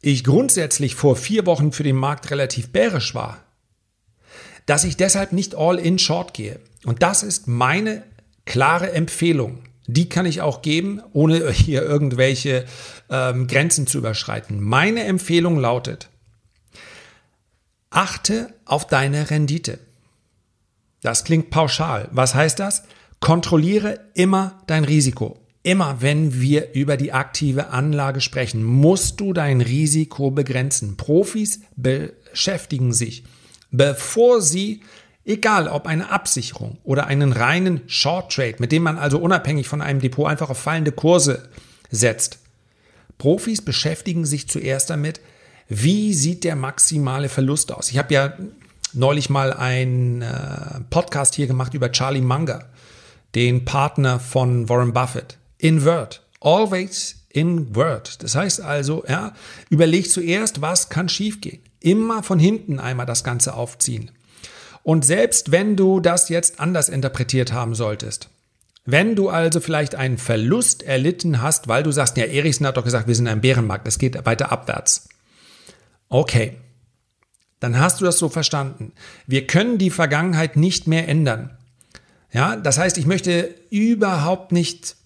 ich 0.00 0.22
grundsätzlich 0.22 0.94
vor 0.94 1.16
vier 1.16 1.44
Wochen 1.44 1.72
für 1.72 1.82
den 1.82 1.96
Markt 1.96 2.30
relativ 2.30 2.68
bärisch 2.68 3.16
war, 3.16 3.42
dass 4.64 4.84
ich 4.84 4.96
deshalb 4.96 5.32
nicht 5.32 5.56
all 5.56 5.76
in 5.76 5.98
short 5.98 6.34
gehe. 6.34 6.60
Und 6.84 7.02
das 7.02 7.24
ist 7.24 7.48
meine 7.48 8.04
klare 8.44 8.92
Empfehlung. 8.92 9.58
Die 9.88 10.08
kann 10.08 10.24
ich 10.24 10.40
auch 10.40 10.62
geben, 10.62 11.02
ohne 11.12 11.50
hier 11.50 11.82
irgendwelche 11.82 12.64
ähm, 13.10 13.48
Grenzen 13.48 13.88
zu 13.88 13.98
überschreiten. 13.98 14.62
Meine 14.62 15.02
Empfehlung 15.02 15.58
lautet, 15.58 16.10
achte 17.90 18.54
auf 18.66 18.86
deine 18.86 19.30
Rendite. 19.30 19.80
Das 21.02 21.24
klingt 21.24 21.50
pauschal. 21.50 22.08
Was 22.12 22.36
heißt 22.36 22.60
das? 22.60 22.84
Kontrolliere 23.24 24.00
immer 24.12 24.60
dein 24.66 24.84
Risiko. 24.84 25.40
Immer 25.62 26.02
wenn 26.02 26.42
wir 26.42 26.74
über 26.74 26.98
die 26.98 27.14
aktive 27.14 27.70
Anlage 27.70 28.20
sprechen, 28.20 28.62
musst 28.62 29.18
du 29.18 29.32
dein 29.32 29.62
Risiko 29.62 30.30
begrenzen. 30.30 30.98
Profis 30.98 31.60
beschäftigen 31.74 32.92
sich, 32.92 33.24
bevor 33.70 34.42
sie, 34.42 34.82
egal 35.24 35.68
ob 35.68 35.86
eine 35.86 36.10
Absicherung 36.10 36.76
oder 36.84 37.06
einen 37.06 37.32
reinen 37.32 37.80
Short 37.86 38.30
Trade, 38.30 38.56
mit 38.58 38.72
dem 38.72 38.82
man 38.82 38.98
also 38.98 39.16
unabhängig 39.16 39.68
von 39.68 39.80
einem 39.80 40.02
Depot 40.02 40.28
einfach 40.28 40.50
auf 40.50 40.58
fallende 40.58 40.92
Kurse 40.92 41.48
setzt. 41.90 42.40
Profis 43.16 43.62
beschäftigen 43.62 44.26
sich 44.26 44.50
zuerst 44.50 44.90
damit, 44.90 45.22
wie 45.70 46.12
sieht 46.12 46.44
der 46.44 46.56
maximale 46.56 47.30
Verlust 47.30 47.72
aus. 47.72 47.90
Ich 47.90 47.96
habe 47.96 48.12
ja 48.12 48.34
neulich 48.92 49.30
mal 49.30 49.54
einen 49.54 50.20
äh, 50.20 50.80
Podcast 50.90 51.34
hier 51.34 51.46
gemacht 51.46 51.72
über 51.72 51.90
Charlie 51.90 52.20
Munger, 52.20 52.66
den 53.34 53.64
Partner 53.64 54.20
von 54.20 54.68
Warren 54.68 54.92
Buffett. 54.92 55.38
Invert. 55.58 56.22
Always 56.40 57.26
invert. 57.30 58.22
Das 58.22 58.34
heißt 58.34 58.60
also, 58.60 59.04
ja, 59.08 59.34
überleg 59.70 60.10
zuerst, 60.10 60.60
was 60.60 60.88
kann 60.88 61.08
schiefgehen. 61.08 61.60
Immer 61.80 62.22
von 62.22 62.38
hinten 62.38 62.78
einmal 62.78 63.06
das 63.06 63.24
Ganze 63.24 63.54
aufziehen. 63.54 64.10
Und 64.82 65.04
selbst 65.04 65.50
wenn 65.50 65.76
du 65.76 66.00
das 66.00 66.28
jetzt 66.28 66.60
anders 66.60 66.88
interpretiert 66.88 67.52
haben 67.52 67.74
solltest, 67.74 68.28
wenn 68.84 69.16
du 69.16 69.30
also 69.30 69.60
vielleicht 69.60 69.94
einen 69.94 70.18
Verlust 70.18 70.82
erlitten 70.82 71.40
hast, 71.40 71.68
weil 71.68 71.82
du 71.82 71.90
sagst, 71.90 72.18
ja, 72.18 72.24
Erichsen 72.24 72.66
hat 72.66 72.76
doch 72.76 72.84
gesagt, 72.84 73.08
wir 73.08 73.14
sind 73.14 73.28
ein 73.28 73.40
Bärenmarkt, 73.40 73.88
es 73.88 73.98
geht 73.98 74.26
weiter 74.26 74.52
abwärts. 74.52 75.08
Okay, 76.10 76.58
dann 77.60 77.78
hast 77.80 78.00
du 78.00 78.04
das 78.04 78.18
so 78.18 78.28
verstanden. 78.28 78.92
Wir 79.26 79.46
können 79.46 79.78
die 79.78 79.88
Vergangenheit 79.88 80.56
nicht 80.56 80.86
mehr 80.86 81.08
ändern. 81.08 81.56
Ja, 82.34 82.56
das 82.56 82.76
heißt, 82.76 82.98
ich 82.98 83.06
möchte 83.06 83.54
überhaupt 83.70 84.52
nicht 84.52 84.96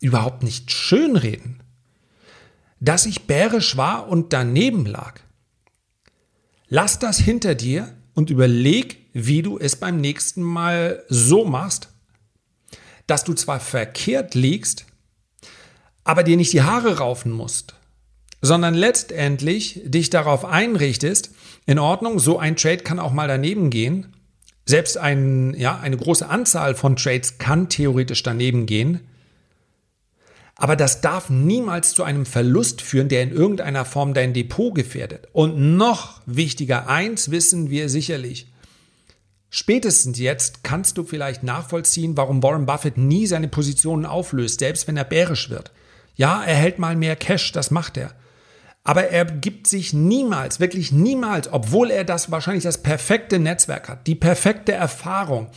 überhaupt 0.00 0.42
nicht 0.42 0.70
schönreden, 0.70 1.62
dass 2.80 3.06
ich 3.06 3.26
bärisch 3.26 3.76
war 3.76 4.08
und 4.08 4.32
daneben 4.32 4.84
lag. 4.84 5.20
Lass 6.68 6.98
das 6.98 7.18
hinter 7.18 7.54
dir 7.54 7.94
und 8.14 8.30
überleg, 8.30 8.98
wie 9.12 9.42
du 9.42 9.58
es 9.58 9.76
beim 9.76 10.00
nächsten 10.00 10.42
Mal 10.42 11.04
so 11.08 11.44
machst, 11.44 11.88
dass 13.06 13.24
du 13.24 13.32
zwar 13.34 13.58
verkehrt 13.58 14.34
liegst, 14.34 14.86
aber 16.04 16.22
dir 16.22 16.36
nicht 16.36 16.52
die 16.52 16.62
Haare 16.62 16.98
raufen 16.98 17.32
musst, 17.32 17.74
sondern 18.40 18.74
letztendlich 18.74 19.80
dich 19.84 20.10
darauf 20.10 20.44
einrichtest, 20.44 21.30
in 21.66 21.78
Ordnung, 21.78 22.18
so 22.18 22.38
ein 22.38 22.56
Trade 22.56 22.78
kann 22.78 22.98
auch 22.98 23.12
mal 23.12 23.28
daneben 23.28 23.70
gehen. 23.70 24.14
Selbst 24.68 24.98
ein, 24.98 25.54
ja, 25.54 25.80
eine 25.80 25.96
große 25.96 26.28
Anzahl 26.28 26.74
von 26.74 26.94
Trades 26.94 27.38
kann 27.38 27.70
theoretisch 27.70 28.22
daneben 28.22 28.66
gehen. 28.66 29.00
Aber 30.56 30.76
das 30.76 31.00
darf 31.00 31.30
niemals 31.30 31.94
zu 31.94 32.04
einem 32.04 32.26
Verlust 32.26 32.82
führen, 32.82 33.08
der 33.08 33.22
in 33.22 33.32
irgendeiner 33.32 33.86
Form 33.86 34.12
dein 34.12 34.34
Depot 34.34 34.74
gefährdet. 34.74 35.26
Und 35.32 35.78
noch 35.78 36.20
wichtiger, 36.26 36.86
eins 36.86 37.30
wissen 37.30 37.70
wir 37.70 37.88
sicherlich. 37.88 38.52
Spätestens 39.48 40.18
jetzt 40.18 40.62
kannst 40.64 40.98
du 40.98 41.04
vielleicht 41.04 41.42
nachvollziehen, 41.42 42.18
warum 42.18 42.42
Warren 42.42 42.66
Buffett 42.66 42.98
nie 42.98 43.26
seine 43.26 43.48
Positionen 43.48 44.04
auflöst, 44.04 44.60
selbst 44.60 44.86
wenn 44.86 44.98
er 44.98 45.04
bärisch 45.04 45.48
wird. 45.48 45.72
Ja, 46.14 46.44
er 46.44 46.56
hält 46.56 46.78
mal 46.78 46.94
mehr 46.94 47.16
Cash, 47.16 47.52
das 47.52 47.70
macht 47.70 47.96
er. 47.96 48.12
Aber 48.88 49.10
er 49.10 49.26
gibt 49.26 49.66
sich 49.66 49.92
niemals, 49.92 50.60
wirklich 50.60 50.92
niemals, 50.92 51.52
obwohl 51.52 51.90
er 51.90 52.04
das 52.04 52.30
wahrscheinlich 52.30 52.64
das 52.64 52.82
perfekte 52.82 53.38
Netzwerk 53.38 53.86
hat, 53.86 54.06
die 54.06 54.14
perfekte 54.14 54.72
Erfahrung, 54.72 55.48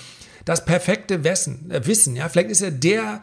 das 0.44 0.66
perfekte 0.66 1.24
Wissen, 1.24 1.72
äh, 1.72 1.88
Wissen 1.88 2.18
ja, 2.18 2.28
vielleicht 2.28 2.50
ist 2.50 2.62
er 2.62 2.72
der 2.72 3.22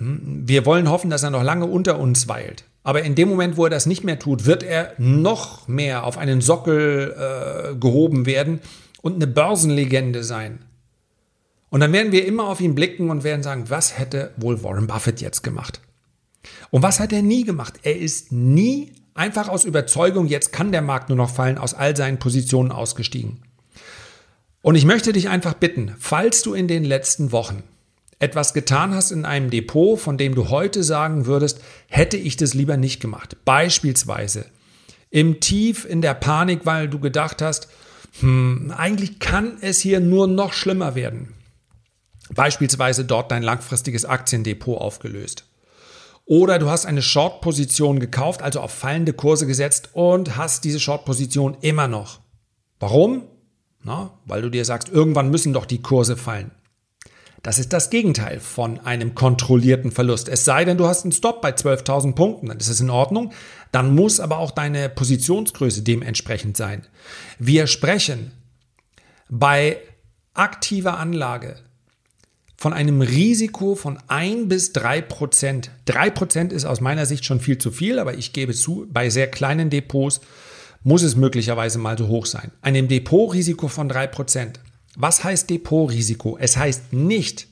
wir 0.00 0.66
wollen 0.66 0.90
hoffen, 0.90 1.08
dass 1.08 1.22
er 1.22 1.30
noch 1.30 1.42
lange 1.42 1.64
unter 1.64 1.98
uns 1.98 2.28
weilt. 2.28 2.64
Aber 2.84 3.02
in 3.02 3.14
dem 3.14 3.30
Moment, 3.30 3.56
wo 3.56 3.64
er 3.64 3.70
das 3.70 3.86
nicht 3.86 4.04
mehr 4.04 4.18
tut, 4.18 4.44
wird 4.44 4.62
er 4.62 4.92
noch 4.98 5.66
mehr 5.68 6.04
auf 6.04 6.18
einen 6.18 6.42
Sockel 6.42 7.14
äh, 7.16 7.74
gehoben 7.76 8.26
werden 8.26 8.60
und 9.00 9.14
eine 9.14 9.26
Börsenlegende 9.26 10.22
sein. 10.22 10.60
Und 11.70 11.80
dann 11.80 11.92
werden 11.94 12.12
wir 12.12 12.26
immer 12.26 12.46
auf 12.46 12.60
ihn 12.60 12.74
blicken 12.74 13.08
und 13.08 13.24
werden 13.24 13.42
sagen, 13.42 13.70
was 13.70 13.98
hätte 13.98 14.32
wohl 14.36 14.62
Warren 14.62 14.86
Buffett 14.86 15.22
jetzt 15.22 15.42
gemacht? 15.42 15.80
Und 16.70 16.82
was 16.82 17.00
hat 17.00 17.12
er 17.12 17.22
nie 17.22 17.44
gemacht? 17.44 17.80
Er 17.82 17.96
ist 17.96 18.32
nie 18.32 18.92
einfach 19.18 19.48
aus 19.48 19.64
Überzeugung, 19.64 20.26
jetzt 20.26 20.52
kann 20.52 20.72
der 20.72 20.82
Markt 20.82 21.08
nur 21.08 21.18
noch 21.18 21.30
fallen, 21.30 21.58
aus 21.58 21.74
all 21.74 21.96
seinen 21.96 22.18
Positionen 22.18 22.72
ausgestiegen. 22.72 23.42
Und 24.62 24.74
ich 24.74 24.84
möchte 24.84 25.12
dich 25.12 25.28
einfach 25.28 25.54
bitten, 25.54 25.94
falls 25.98 26.42
du 26.42 26.54
in 26.54 26.68
den 26.68 26.84
letzten 26.84 27.32
Wochen 27.32 27.62
etwas 28.18 28.52
getan 28.52 28.94
hast 28.94 29.10
in 29.10 29.24
einem 29.24 29.50
Depot, 29.50 29.98
von 29.98 30.18
dem 30.18 30.34
du 30.34 30.50
heute 30.50 30.82
sagen 30.82 31.26
würdest, 31.26 31.60
hätte 31.88 32.16
ich 32.16 32.36
das 32.36 32.54
lieber 32.54 32.76
nicht 32.76 33.00
gemacht. 33.00 33.36
Beispielsweise 33.44 34.46
im 35.10 35.40
Tief 35.40 35.84
in 35.84 36.02
der 36.02 36.14
Panik, 36.14 36.60
weil 36.64 36.88
du 36.88 36.98
gedacht 36.98 37.40
hast, 37.40 37.68
hm, 38.20 38.72
eigentlich 38.76 39.18
kann 39.20 39.58
es 39.60 39.80
hier 39.80 40.00
nur 40.00 40.26
noch 40.26 40.52
schlimmer 40.52 40.94
werden. 40.94 41.34
Beispielsweise 42.30 43.04
dort 43.04 43.30
dein 43.30 43.42
langfristiges 43.42 44.04
Aktiendepot 44.04 44.80
aufgelöst. 44.80 45.47
Oder 46.28 46.58
du 46.58 46.68
hast 46.68 46.84
eine 46.84 47.00
Short-Position 47.00 48.00
gekauft, 48.00 48.42
also 48.42 48.60
auf 48.60 48.70
fallende 48.70 49.14
Kurse 49.14 49.46
gesetzt 49.46 49.88
und 49.94 50.36
hast 50.36 50.62
diese 50.64 50.78
Short-Position 50.78 51.56
immer 51.62 51.88
noch. 51.88 52.20
Warum? 52.78 53.22
Na, 53.82 54.10
weil 54.26 54.42
du 54.42 54.50
dir 54.50 54.66
sagst, 54.66 54.90
irgendwann 54.90 55.30
müssen 55.30 55.54
doch 55.54 55.64
die 55.64 55.80
Kurse 55.80 56.18
fallen. 56.18 56.50
Das 57.42 57.58
ist 57.58 57.72
das 57.72 57.88
Gegenteil 57.88 58.40
von 58.40 58.78
einem 58.80 59.14
kontrollierten 59.14 59.90
Verlust. 59.90 60.28
Es 60.28 60.44
sei 60.44 60.66
denn, 60.66 60.76
du 60.76 60.86
hast 60.86 61.04
einen 61.04 61.12
Stop 61.12 61.40
bei 61.40 61.52
12.000 61.52 62.14
Punkten, 62.14 62.48
dann 62.48 62.58
ist 62.58 62.68
es 62.68 62.82
in 62.82 62.90
Ordnung. 62.90 63.32
Dann 63.72 63.94
muss 63.94 64.20
aber 64.20 64.36
auch 64.36 64.50
deine 64.50 64.90
Positionsgröße 64.90 65.80
dementsprechend 65.80 66.58
sein. 66.58 66.86
Wir 67.38 67.66
sprechen 67.66 68.32
bei 69.30 69.78
aktiver 70.34 70.98
Anlage 70.98 71.56
von 72.58 72.74
einem 72.74 73.00
Risiko 73.00 73.74
von 73.74 73.98
1 74.08 74.48
bis 74.48 74.72
3 74.74 75.00
Prozent. 75.00 75.70
3 75.86 76.10
Prozent 76.10 76.52
ist 76.52 76.66
aus 76.66 76.82
meiner 76.82 77.06
Sicht 77.06 77.24
schon 77.24 77.40
viel 77.40 77.56
zu 77.56 77.70
viel, 77.70 77.98
aber 77.98 78.14
ich 78.14 78.34
gebe 78.34 78.52
zu, 78.52 78.86
bei 78.90 79.08
sehr 79.08 79.30
kleinen 79.30 79.70
Depots 79.70 80.20
muss 80.82 81.02
es 81.02 81.16
möglicherweise 81.16 81.78
mal 81.78 81.96
so 81.96 82.08
hoch 82.08 82.26
sein. 82.26 82.50
Einem 82.60 82.88
Depotrisiko 82.88 83.68
von 83.68 83.88
3 83.88 84.06
Prozent 84.08 84.60
was 85.00 85.22
heißt 85.22 85.48
Depotrisiko? 85.48 86.36
Es 86.40 86.56
heißt 86.56 86.92
nicht, 86.92 87.46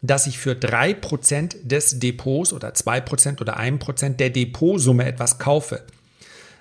dass 0.00 0.28
ich 0.28 0.38
für 0.38 0.52
3% 0.52 1.66
des 1.66 1.98
Depots 1.98 2.52
oder 2.52 2.68
2% 2.68 3.40
oder 3.40 3.58
1% 3.58 4.10
der 4.10 4.30
Depotsumme 4.30 5.04
etwas 5.04 5.40
kaufe, 5.40 5.82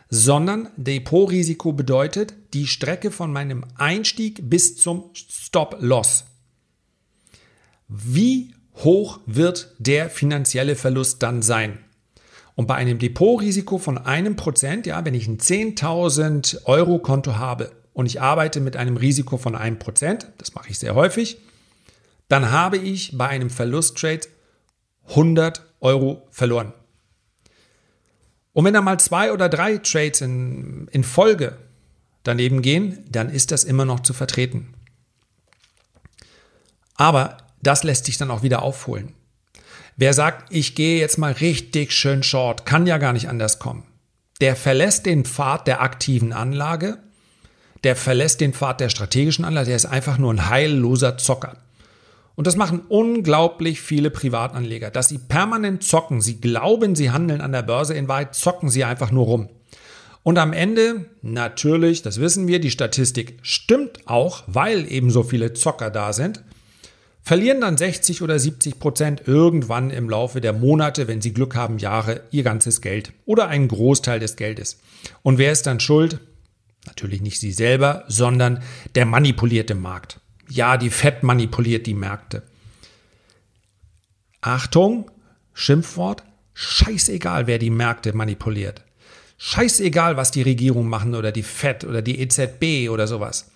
sondern 0.09 0.69
Depotrisiko 0.75 1.73
bedeutet 1.73 2.33
die 2.53 2.65
Strecke 2.65 3.11
von 3.11 3.31
meinem 3.31 3.63
Einstieg 3.77 4.49
bis 4.49 4.75
zum 4.75 5.11
Stop-Loss. 5.13 6.25
Wie 7.95 8.55
hoch 8.77 9.19
wird 9.27 9.75
der 9.77 10.09
finanzielle 10.09 10.75
Verlust 10.75 11.21
dann 11.21 11.43
sein? 11.43 11.77
Und 12.55 12.65
bei 12.65 12.73
einem 12.73 12.97
Depotrisiko 12.97 13.77
von 13.77 13.99
einem 13.99 14.35
Prozent, 14.35 14.87
ja, 14.87 15.05
wenn 15.05 15.13
ich 15.13 15.27
ein 15.27 15.37
10.000 15.37 16.65
Euro 16.65 16.97
Konto 16.97 17.35
habe 17.37 17.71
und 17.93 18.07
ich 18.07 18.19
arbeite 18.19 18.61
mit 18.61 18.77
einem 18.77 18.97
Risiko 18.97 19.37
von 19.37 19.55
1%, 19.55 20.25
das 20.39 20.55
mache 20.55 20.71
ich 20.71 20.79
sehr 20.79 20.95
häufig, 20.95 21.37
dann 22.29 22.49
habe 22.49 22.77
ich 22.77 23.15
bei 23.15 23.27
einem 23.27 23.51
Verlusttrade 23.51 24.27
100 25.09 25.63
Euro 25.79 26.27
verloren. 26.31 26.73
Und 28.53 28.65
wenn 28.65 28.73
da 28.73 28.81
mal 28.81 28.99
zwei 28.99 29.31
oder 29.31 29.49
drei 29.49 29.77
Trades 29.77 30.21
in, 30.21 30.87
in 30.91 31.03
Folge 31.03 31.57
daneben 32.23 32.63
gehen, 32.63 33.05
dann 33.11 33.29
ist 33.29 33.51
das 33.51 33.63
immer 33.63 33.85
noch 33.85 33.99
zu 33.99 34.13
vertreten. 34.13 34.73
Aber 36.95 37.42
das 37.63 37.83
lässt 37.83 38.05
sich 38.05 38.17
dann 38.17 38.31
auch 38.31 38.43
wieder 38.43 38.61
aufholen. 38.61 39.13
Wer 39.95 40.13
sagt, 40.13 40.53
ich 40.53 40.75
gehe 40.75 40.99
jetzt 40.99 41.17
mal 41.17 41.33
richtig 41.33 41.91
schön 41.91 42.23
short, 42.23 42.65
kann 42.65 42.87
ja 42.87 42.97
gar 42.97 43.13
nicht 43.13 43.29
anders 43.29 43.59
kommen. 43.59 43.83
Der 44.41 44.55
verlässt 44.55 45.05
den 45.05 45.25
Pfad 45.25 45.67
der 45.67 45.81
aktiven 45.81 46.33
Anlage 46.33 46.97
der 47.83 47.95
verlässt 47.95 48.41
den 48.41 48.53
Pfad 48.53 48.79
der 48.79 48.89
strategischen 48.89 49.45
Anlage, 49.45 49.67
der 49.67 49.75
ist 49.75 49.85
einfach 49.85 50.17
nur 50.17 50.33
ein 50.33 50.49
heilloser 50.49 51.17
Zocker. 51.17 51.57
Und 52.35 52.47
das 52.47 52.55
machen 52.55 52.81
unglaublich 52.87 53.81
viele 53.81 54.09
Privatanleger, 54.09 54.89
dass 54.89 55.09
sie 55.09 55.19
permanent 55.19 55.83
zocken. 55.83 56.19
Sie 56.19 56.41
glauben, 56.41 56.95
sie 56.95 57.11
handeln 57.11 57.41
an 57.41 57.51
der 57.51 57.61
Börse, 57.61 57.93
in 57.93 58.07
Wahrheit 58.07 58.33
zocken 58.33 58.69
sie 58.69 58.85
einfach 58.85 59.11
nur 59.11 59.25
rum. 59.25 59.49
Und 60.23 60.39
am 60.39 60.53
Ende, 60.53 61.05
natürlich, 61.21 62.01
das 62.01 62.19
wissen 62.19 62.47
wir, 62.47 62.59
die 62.59 62.71
Statistik 62.71 63.37
stimmt 63.43 64.07
auch, 64.07 64.43
weil 64.47 64.89
eben 64.91 65.11
so 65.11 65.21
viele 65.21 65.53
Zocker 65.53 65.91
da 65.91 66.13
sind, 66.13 66.43
verlieren 67.23 67.61
dann 67.61 67.77
60 67.77 68.21
oder 68.21 68.37
70 68.37 68.79
Prozent 68.79 69.27
irgendwann 69.27 69.89
im 69.89 70.09
Laufe 70.09 70.41
der 70.41 70.53
Monate, 70.53 71.07
wenn 71.07 71.21
sie 71.21 71.33
Glück 71.33 71.55
haben, 71.55 71.79
Jahre, 71.79 72.21
ihr 72.31 72.43
ganzes 72.43 72.81
Geld 72.81 73.13
oder 73.25 73.47
einen 73.47 73.69
Großteil 73.69 74.19
des 74.19 74.35
Geldes. 74.35 74.79
Und 75.23 75.37
wer 75.37 75.51
ist 75.51 75.65
dann 75.65 75.79
schuld? 75.79 76.19
Natürlich 76.85 77.21
nicht 77.21 77.39
sie 77.39 77.53
selber, 77.53 78.03
sondern 78.07 78.61
der 78.95 79.05
manipulierte 79.05 79.73
Markt. 79.73 80.19
Ja, 80.49 80.75
die 80.75 80.89
Fed 80.89 81.23
manipuliert 81.23 81.87
die 81.87 81.93
Märkte. 81.93 82.43
Achtung, 84.41 85.09
Schimpfwort, 85.53 86.23
scheißegal, 86.53 87.47
wer 87.47 87.57
die 87.57 87.69
Märkte 87.69 88.13
manipuliert. 88.13 88.83
Scheißegal, 89.37 90.17
was 90.17 90.31
die 90.31 90.41
Regierung 90.41 90.89
machen 90.89 91.15
oder 91.15 91.31
die 91.31 91.43
FED 91.43 91.85
oder 91.85 92.01
die 92.01 92.19
EZB 92.19 92.89
oder 92.89 93.07
sowas. 93.07 93.52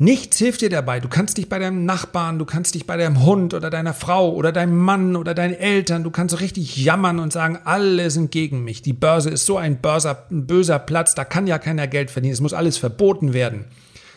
Nichts 0.00 0.38
hilft 0.38 0.60
dir 0.60 0.70
dabei. 0.70 1.00
Du 1.00 1.08
kannst 1.08 1.38
dich 1.38 1.48
bei 1.48 1.58
deinem 1.58 1.84
Nachbarn, 1.84 2.38
du 2.38 2.44
kannst 2.44 2.76
dich 2.76 2.86
bei 2.86 2.96
deinem 2.96 3.24
Hund 3.24 3.52
oder 3.52 3.68
deiner 3.68 3.94
Frau 3.94 4.32
oder 4.32 4.52
deinem 4.52 4.78
Mann 4.78 5.16
oder 5.16 5.34
deinen 5.34 5.54
Eltern, 5.54 6.04
du 6.04 6.12
kannst 6.12 6.30
so 6.30 6.38
richtig 6.38 6.76
jammern 6.76 7.18
und 7.18 7.32
sagen, 7.32 7.58
alle 7.64 8.08
sind 8.10 8.30
gegen 8.30 8.62
mich. 8.62 8.80
Die 8.80 8.92
Börse 8.92 9.28
ist 9.28 9.44
so 9.44 9.58
ein, 9.58 9.80
Börser, 9.80 10.26
ein 10.30 10.46
böser 10.46 10.78
Platz, 10.78 11.16
da 11.16 11.24
kann 11.24 11.48
ja 11.48 11.58
keiner 11.58 11.88
Geld 11.88 12.12
verdienen. 12.12 12.32
Es 12.32 12.40
muss 12.40 12.52
alles 12.52 12.76
verboten 12.76 13.32
werden. 13.32 13.64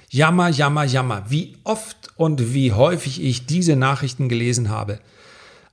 Jammer, 0.08 0.50
jammer, 0.50 0.84
jammer. 0.84 1.24
Wie 1.30 1.58
oft 1.64 2.12
und 2.16 2.54
wie 2.54 2.74
häufig 2.74 3.24
ich 3.24 3.48
diese 3.48 3.76
Nachrichten 3.76 4.30
gelesen 4.30 4.70
habe. 4.70 5.00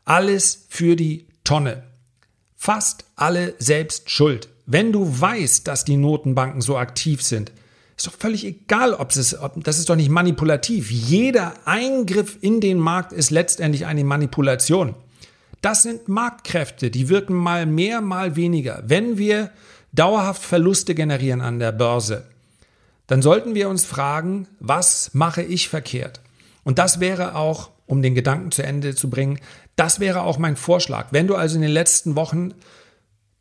Alles 0.06 0.66
für 0.70 0.96
die 0.96 1.26
Tonne. 1.44 1.82
Fast 2.56 3.04
alle 3.14 3.54
selbst 3.58 4.10
schuld. 4.10 4.48
Wenn 4.64 4.90
du 4.90 5.20
weißt, 5.20 5.68
dass 5.68 5.84
die 5.84 5.98
Notenbanken 5.98 6.62
so 6.62 6.78
aktiv 6.78 7.22
sind, 7.22 7.52
ist 7.98 8.06
doch 8.06 8.18
völlig 8.18 8.44
egal, 8.44 8.94
ob 8.94 9.10
es, 9.10 9.38
ob, 9.38 9.62
das 9.64 9.78
ist 9.78 9.90
doch 9.90 9.96
nicht 9.96 10.08
manipulativ. 10.08 10.90
Jeder 10.90 11.54
Eingriff 11.64 12.38
in 12.40 12.60
den 12.60 12.78
Markt 12.78 13.12
ist 13.12 13.30
letztendlich 13.30 13.86
eine 13.86 14.04
Manipulation. 14.04 14.94
Das 15.62 15.82
sind 15.82 16.08
Marktkräfte, 16.08 16.90
die 16.90 17.08
wirken 17.08 17.34
mal 17.34 17.66
mehr, 17.66 18.00
mal 18.00 18.36
weniger. 18.36 18.84
Wenn 18.86 19.18
wir 19.18 19.50
dauerhaft 19.92 20.42
Verluste 20.42 20.94
generieren 20.94 21.40
an 21.40 21.58
der 21.58 21.72
Börse, 21.72 22.28
dann 23.08 23.20
sollten 23.20 23.56
wir 23.56 23.68
uns 23.68 23.84
fragen, 23.84 24.46
was 24.60 25.10
mache 25.14 25.42
ich 25.42 25.68
verkehrt? 25.68 26.20
Und 26.62 26.78
das 26.78 27.00
wäre 27.00 27.34
auch, 27.34 27.70
um 27.86 28.00
den 28.00 28.14
Gedanken 28.14 28.52
zu 28.52 28.62
Ende 28.62 28.94
zu 28.94 29.10
bringen, 29.10 29.40
das 29.74 29.98
wäre 29.98 30.22
auch 30.22 30.38
mein 30.38 30.54
Vorschlag. 30.54 31.08
Wenn 31.10 31.26
du 31.26 31.34
also 31.34 31.56
in 31.56 31.62
den 31.62 31.70
letzten 31.72 32.14
Wochen 32.14 32.54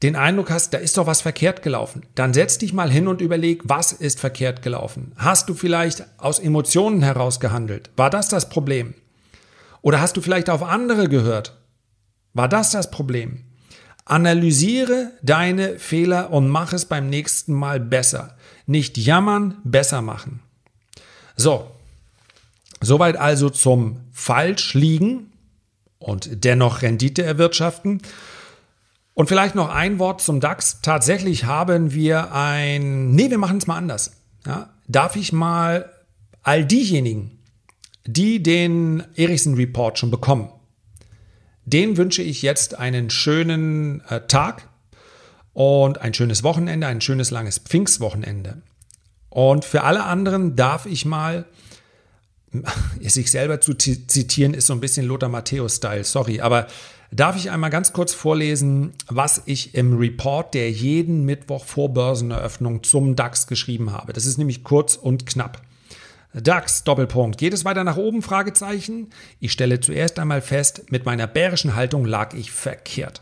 den 0.03 0.15
Eindruck 0.15 0.51
hast, 0.51 0.73
da 0.73 0.77
ist 0.77 0.97
doch 0.97 1.07
was 1.07 1.21
verkehrt 1.21 1.63
gelaufen, 1.63 2.03
dann 2.13 2.33
setz 2.33 2.57
dich 2.57 2.73
mal 2.73 2.91
hin 2.91 3.07
und 3.07 3.21
überleg, 3.21 3.61
was 3.65 3.91
ist 3.91 4.19
verkehrt 4.19 4.61
gelaufen? 4.61 5.13
Hast 5.17 5.49
du 5.49 5.55
vielleicht 5.55 6.05
aus 6.17 6.39
Emotionen 6.39 7.01
heraus 7.01 7.39
gehandelt? 7.39 7.89
War 7.95 8.09
das 8.09 8.27
das 8.29 8.49
Problem? 8.49 8.93
Oder 9.81 9.99
hast 9.99 10.17
du 10.17 10.21
vielleicht 10.21 10.49
auf 10.49 10.63
andere 10.63 11.07
gehört? 11.07 11.57
War 12.33 12.47
das 12.47 12.71
das 12.71 12.91
Problem? 12.91 13.43
Analysiere 14.05 15.11
deine 15.21 15.79
Fehler 15.79 16.31
und 16.31 16.47
mach 16.47 16.73
es 16.73 16.85
beim 16.85 17.09
nächsten 17.09 17.53
Mal 17.53 17.79
besser. 17.79 18.37
Nicht 18.65 18.97
jammern, 18.97 19.57
besser 19.63 20.01
machen. 20.01 20.41
So, 21.35 21.71
soweit 22.79 23.17
also 23.17 23.49
zum 23.49 24.01
Falschliegen 24.11 25.31
und 25.99 26.43
dennoch 26.45 26.83
Rendite 26.83 27.23
erwirtschaften. 27.23 28.01
Und 29.17 29.25
vielleicht 29.25 29.55
noch 29.55 29.69
ein 29.69 29.97
Wort 29.97 30.21
zum 30.21 30.39
DAX. 30.39 30.79
Tatsächlich 30.83 31.45
haben 31.45 31.91
wir 31.91 32.33
ein, 32.33 33.09
nee, 33.15 33.31
wir 33.31 33.39
machen 33.39 33.57
es 33.57 33.65
mal 33.65 33.75
anders. 33.75 34.11
Ja, 34.45 34.69
darf 34.87 35.15
ich 35.15 35.33
mal 35.33 35.91
all 36.43 36.63
diejenigen, 36.63 37.39
die 38.05 38.43
den 38.43 39.03
Erichsen 39.15 39.55
Report 39.55 39.97
schon 39.97 40.11
bekommen, 40.11 40.51
den 41.65 41.97
wünsche 41.97 42.21
ich 42.21 42.43
jetzt 42.43 42.77
einen 42.77 43.09
schönen 43.09 44.01
äh, 44.01 44.21
Tag 44.27 44.69
und 45.53 45.99
ein 45.99 46.13
schönes 46.13 46.43
Wochenende, 46.43 46.85
ein 46.85 47.01
schönes 47.01 47.31
langes 47.31 47.57
Pfingstwochenende. 47.57 48.61
Und 49.29 49.65
für 49.65 49.81
alle 49.81 50.03
anderen 50.03 50.55
darf 50.55 50.85
ich 50.85 51.05
mal, 51.05 51.45
sich 53.01 53.31
selber 53.31 53.61
zu 53.61 53.73
zitieren, 53.73 54.53
ist 54.53 54.67
so 54.67 54.73
ein 54.73 54.79
bisschen 54.79 55.07
Lothar 55.07 55.29
Matthäus-Style, 55.29 56.03
sorry, 56.03 56.39
aber 56.39 56.67
Darf 57.11 57.37
ich 57.37 57.51
einmal 57.51 57.69
ganz 57.69 57.93
kurz 57.93 58.13
vorlesen, 58.13 58.93
was 59.07 59.41
ich 59.45 59.75
im 59.75 59.97
Report 59.97 60.53
der 60.53 60.69
jeden 60.71 61.23
Mittwoch 61.23 61.63
vor 61.63 61.93
Börseneröffnung 61.93 62.83
zum 62.83 63.15
DAX 63.15 63.47
geschrieben 63.47 63.93
habe. 63.93 64.13
Das 64.13 64.25
ist 64.25 64.37
nämlich 64.37 64.63
kurz 64.63 64.95
und 64.95 65.25
knapp. 65.25 65.61
DAX, 66.33 66.83
Doppelpunkt. 66.83 67.37
Geht 67.37 67.53
es 67.53 67.65
weiter 67.65 67.83
nach 67.83 67.97
oben? 67.97 68.21
Fragezeichen. 68.21 69.09
Ich 69.39 69.53
stelle 69.53 69.79
zuerst 69.79 70.19
einmal 70.19 70.41
fest, 70.41 70.91
mit 70.91 71.05
meiner 71.05 71.27
bärischen 71.27 71.75
Haltung 71.75 72.05
lag 72.05 72.33
ich 72.33 72.51
verkehrt. 72.51 73.21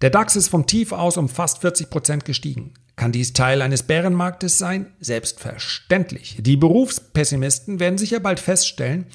Der 0.00 0.10
DAX 0.10 0.34
ist 0.34 0.48
vom 0.48 0.66
Tief 0.66 0.90
aus 0.90 1.16
um 1.16 1.28
fast 1.28 1.60
40 1.60 1.88
Prozent 1.88 2.24
gestiegen. 2.24 2.74
Kann 2.96 3.12
dies 3.12 3.32
Teil 3.32 3.62
eines 3.62 3.84
Bärenmarktes 3.84 4.58
sein? 4.58 4.92
Selbstverständlich. 4.98 6.38
Die 6.40 6.56
Berufspessimisten 6.56 7.80
werden 7.80 7.98
sicher 7.98 8.20
bald 8.20 8.40
feststellen, 8.40 9.06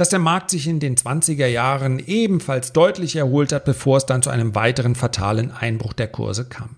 dass 0.00 0.08
der 0.08 0.18
Markt 0.18 0.48
sich 0.48 0.66
in 0.66 0.80
den 0.80 0.96
20er 0.96 1.46
Jahren 1.46 1.98
ebenfalls 1.98 2.72
deutlich 2.72 3.16
erholt 3.16 3.52
hat, 3.52 3.66
bevor 3.66 3.98
es 3.98 4.06
dann 4.06 4.22
zu 4.22 4.30
einem 4.30 4.54
weiteren 4.54 4.94
fatalen 4.94 5.50
Einbruch 5.50 5.92
der 5.92 6.08
Kurse 6.08 6.48
kam. 6.48 6.76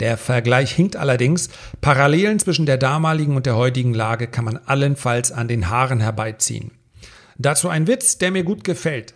Der 0.00 0.16
Vergleich 0.16 0.72
hinkt 0.72 0.96
allerdings. 0.96 1.50
Parallelen 1.82 2.38
zwischen 2.38 2.64
der 2.64 2.78
damaligen 2.78 3.36
und 3.36 3.44
der 3.44 3.56
heutigen 3.56 3.92
Lage 3.92 4.28
kann 4.28 4.46
man 4.46 4.56
allenfalls 4.56 5.30
an 5.30 5.46
den 5.46 5.68
Haaren 5.68 6.00
herbeiziehen. 6.00 6.70
Dazu 7.36 7.68
ein 7.68 7.86
Witz, 7.86 8.16
der 8.16 8.30
mir 8.30 8.44
gut 8.44 8.64
gefällt. 8.64 9.12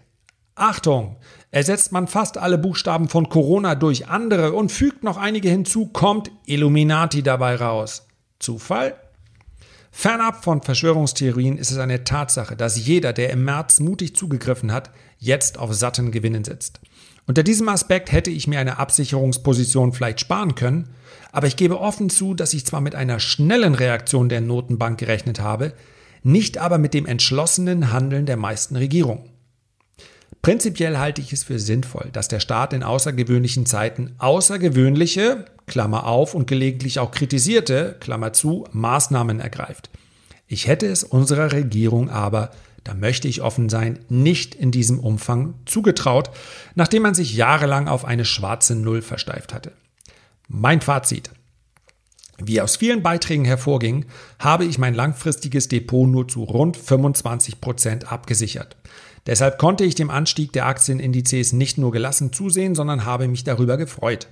Achtung! 0.54 1.16
Ersetzt 1.50 1.92
man 1.92 2.08
fast 2.08 2.36
alle 2.36 2.58
Buchstaben 2.58 3.08
von 3.08 3.30
Corona 3.30 3.76
durch 3.76 4.08
andere 4.08 4.52
und 4.52 4.70
fügt 4.70 5.04
noch 5.04 5.16
einige 5.16 5.48
hinzu, 5.48 5.86
kommt 5.86 6.30
Illuminati 6.44 7.22
dabei 7.22 7.56
raus. 7.56 8.06
Zufall? 8.40 8.94
Fernab 9.98 10.44
von 10.44 10.60
Verschwörungstheorien 10.60 11.56
ist 11.56 11.70
es 11.70 11.78
eine 11.78 12.04
Tatsache, 12.04 12.54
dass 12.54 12.86
jeder, 12.86 13.14
der 13.14 13.30
im 13.30 13.46
März 13.46 13.80
mutig 13.80 14.14
zugegriffen 14.14 14.70
hat, 14.70 14.90
jetzt 15.18 15.58
auf 15.58 15.72
satten 15.72 16.12
Gewinnen 16.12 16.44
sitzt. 16.44 16.80
Unter 17.26 17.42
diesem 17.42 17.66
Aspekt 17.70 18.12
hätte 18.12 18.30
ich 18.30 18.46
mir 18.46 18.60
eine 18.60 18.78
Absicherungsposition 18.78 19.94
vielleicht 19.94 20.20
sparen 20.20 20.54
können, 20.54 20.90
aber 21.32 21.46
ich 21.46 21.56
gebe 21.56 21.80
offen 21.80 22.10
zu, 22.10 22.34
dass 22.34 22.52
ich 22.52 22.66
zwar 22.66 22.82
mit 22.82 22.94
einer 22.94 23.20
schnellen 23.20 23.74
Reaktion 23.74 24.28
der 24.28 24.42
Notenbank 24.42 24.98
gerechnet 24.98 25.40
habe, 25.40 25.72
nicht 26.22 26.58
aber 26.58 26.76
mit 26.76 26.92
dem 26.92 27.06
entschlossenen 27.06 27.90
Handeln 27.90 28.26
der 28.26 28.36
meisten 28.36 28.76
Regierungen. 28.76 29.30
Prinzipiell 30.42 30.98
halte 30.98 31.22
ich 31.22 31.32
es 31.32 31.44
für 31.44 31.58
sinnvoll, 31.58 32.10
dass 32.12 32.28
der 32.28 32.40
Staat 32.40 32.74
in 32.74 32.82
außergewöhnlichen 32.82 33.64
Zeiten 33.64 34.14
außergewöhnliche, 34.18 35.46
Klammer 35.66 36.06
auf, 36.06 36.34
und 36.34 36.46
gelegentlich 36.46 36.98
auch 36.98 37.10
kritisierte, 37.10 37.96
Klammer 38.00 38.32
zu, 38.32 38.66
Maßnahmen 38.72 39.40
ergreift. 39.40 39.90
Ich 40.46 40.66
hätte 40.68 40.86
es 40.86 41.04
unserer 41.04 41.52
Regierung 41.52 42.08
aber, 42.08 42.50
da 42.84 42.94
möchte 42.94 43.26
ich 43.26 43.42
offen 43.42 43.68
sein, 43.68 43.98
nicht 44.08 44.54
in 44.54 44.70
diesem 44.70 45.00
Umfang 45.00 45.54
zugetraut, 45.64 46.30
nachdem 46.76 47.02
man 47.02 47.14
sich 47.14 47.34
jahrelang 47.34 47.88
auf 47.88 48.04
eine 48.04 48.24
schwarze 48.24 48.76
Null 48.76 49.02
versteift 49.02 49.52
hatte. 49.52 49.72
Mein 50.46 50.80
Fazit. 50.80 51.30
Wie 52.38 52.60
aus 52.60 52.76
vielen 52.76 53.02
Beiträgen 53.02 53.44
hervorging, 53.44 54.04
habe 54.38 54.66
ich 54.66 54.78
mein 54.78 54.94
langfristiges 54.94 55.66
Depot 55.66 56.06
nur 56.06 56.28
zu 56.28 56.44
rund 56.44 56.76
25 56.76 57.60
Prozent 57.60 58.12
abgesichert. 58.12 58.76
Deshalb 59.26 59.58
konnte 59.58 59.84
ich 59.84 59.96
dem 59.96 60.10
Anstieg 60.10 60.52
der 60.52 60.66
Aktienindizes 60.66 61.52
nicht 61.52 61.78
nur 61.78 61.90
gelassen 61.90 62.32
zusehen, 62.32 62.76
sondern 62.76 63.04
habe 63.04 63.26
mich 63.26 63.42
darüber 63.42 63.76
gefreut. 63.76 64.28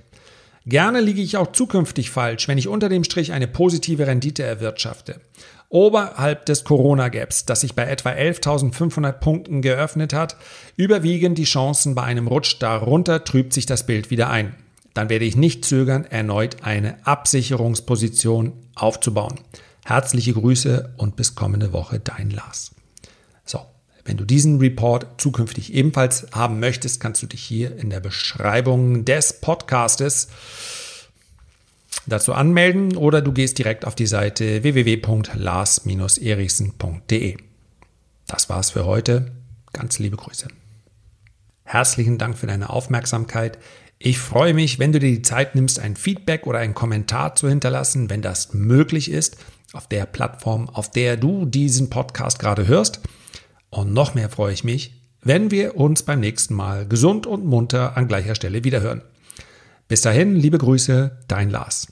Gerne 0.67 0.99
liege 0.99 1.21
ich 1.21 1.37
auch 1.37 1.51
zukünftig 1.51 2.09
falsch, 2.09 2.47
wenn 2.47 2.57
ich 2.57 2.67
unter 2.67 2.89
dem 2.89 3.03
Strich 3.03 3.31
eine 3.31 3.47
positive 3.47 4.07
Rendite 4.07 4.41
erwirtschafte. 4.41 5.21
Oberhalb 5.69 6.45
des 6.47 6.63
Corona-Gaps, 6.63 7.45
das 7.45 7.61
sich 7.61 7.75
bei 7.75 7.85
etwa 7.85 8.09
11.500 8.09 9.11
Punkten 9.13 9.61
geöffnet 9.61 10.13
hat, 10.13 10.37
überwiegen 10.75 11.35
die 11.35 11.43
Chancen 11.43 11.93
bei 11.93 12.03
einem 12.03 12.27
Rutsch, 12.27 12.57
darunter 12.59 13.23
trübt 13.23 13.53
sich 13.53 13.65
das 13.65 13.85
Bild 13.85 14.09
wieder 14.09 14.29
ein. 14.29 14.55
Dann 14.95 15.09
werde 15.09 15.25
ich 15.25 15.35
nicht 15.35 15.65
zögern, 15.65 16.05
erneut 16.05 16.63
eine 16.63 17.05
Absicherungsposition 17.05 18.53
aufzubauen. 18.73 19.35
Herzliche 19.83 20.33
Grüße 20.33 20.95
und 20.97 21.15
bis 21.15 21.35
kommende 21.35 21.73
Woche, 21.73 21.99
dein 21.99 22.31
Lars. 22.31 22.74
Wenn 24.05 24.15
du 24.17 24.25
diesen 24.25 24.59
Report 24.59 25.19
zukünftig 25.19 25.73
ebenfalls 25.73 26.27
haben 26.31 26.59
möchtest, 26.59 26.99
kannst 26.99 27.23
du 27.23 27.27
dich 27.27 27.41
hier 27.41 27.75
in 27.75 27.89
der 27.89 27.99
Beschreibung 27.99 29.03
des 29.03 29.41
Podcastes 29.41 30.27
dazu 32.05 32.33
anmelden 32.33 32.97
oder 32.97 33.23
du 33.23 33.31
gehst 33.31 33.57
direkt 33.57 33.83
auf 33.83 33.95
die 33.95 34.05
Seite 34.05 34.61
www.lars-erichsen.de. 34.61 37.37
Das 38.27 38.47
war's 38.47 38.69
für 38.69 38.85
heute. 38.85 39.31
Ganz 39.73 39.97
liebe 39.97 40.17
Grüße. 40.17 40.49
Herzlichen 41.63 42.19
Dank 42.19 42.37
für 42.37 42.45
deine 42.45 42.69
Aufmerksamkeit. 42.69 43.57
Ich 43.97 44.19
freue 44.19 44.53
mich, 44.53 44.77
wenn 44.77 44.91
du 44.91 44.99
dir 44.99 45.09
die 45.09 45.23
Zeit 45.23 45.55
nimmst, 45.55 45.79
ein 45.79 45.95
Feedback 45.95 46.45
oder 46.45 46.59
einen 46.59 46.75
Kommentar 46.75 47.33
zu 47.33 47.49
hinterlassen, 47.49 48.11
wenn 48.11 48.21
das 48.21 48.53
möglich 48.53 49.09
ist, 49.09 49.37
auf 49.73 49.87
der 49.87 50.05
Plattform, 50.05 50.69
auf 50.69 50.91
der 50.91 51.17
du 51.17 51.47
diesen 51.47 51.89
Podcast 51.89 52.37
gerade 52.37 52.67
hörst. 52.67 52.99
Und 53.75 53.91
noch 53.91 54.15
mehr 54.15 54.29
freue 54.29 54.53
ich 54.53 54.63
mich, 54.63 54.93
wenn 55.21 55.51
wir 55.51 55.75
uns 55.75 56.03
beim 56.03 56.21
nächsten 56.21 56.53
Mal 56.53 56.87
gesund 56.87 57.27
und 57.27 57.43
munter 57.43 57.97
an 57.97 58.07
gleicher 58.07 58.33
Stelle 58.33 58.63
wiederhören. 58.63 59.01
Bis 59.89 59.99
dahin, 59.99 60.33
liebe 60.33 60.57
Grüße, 60.57 61.19
dein 61.27 61.49
Lars. 61.49 61.87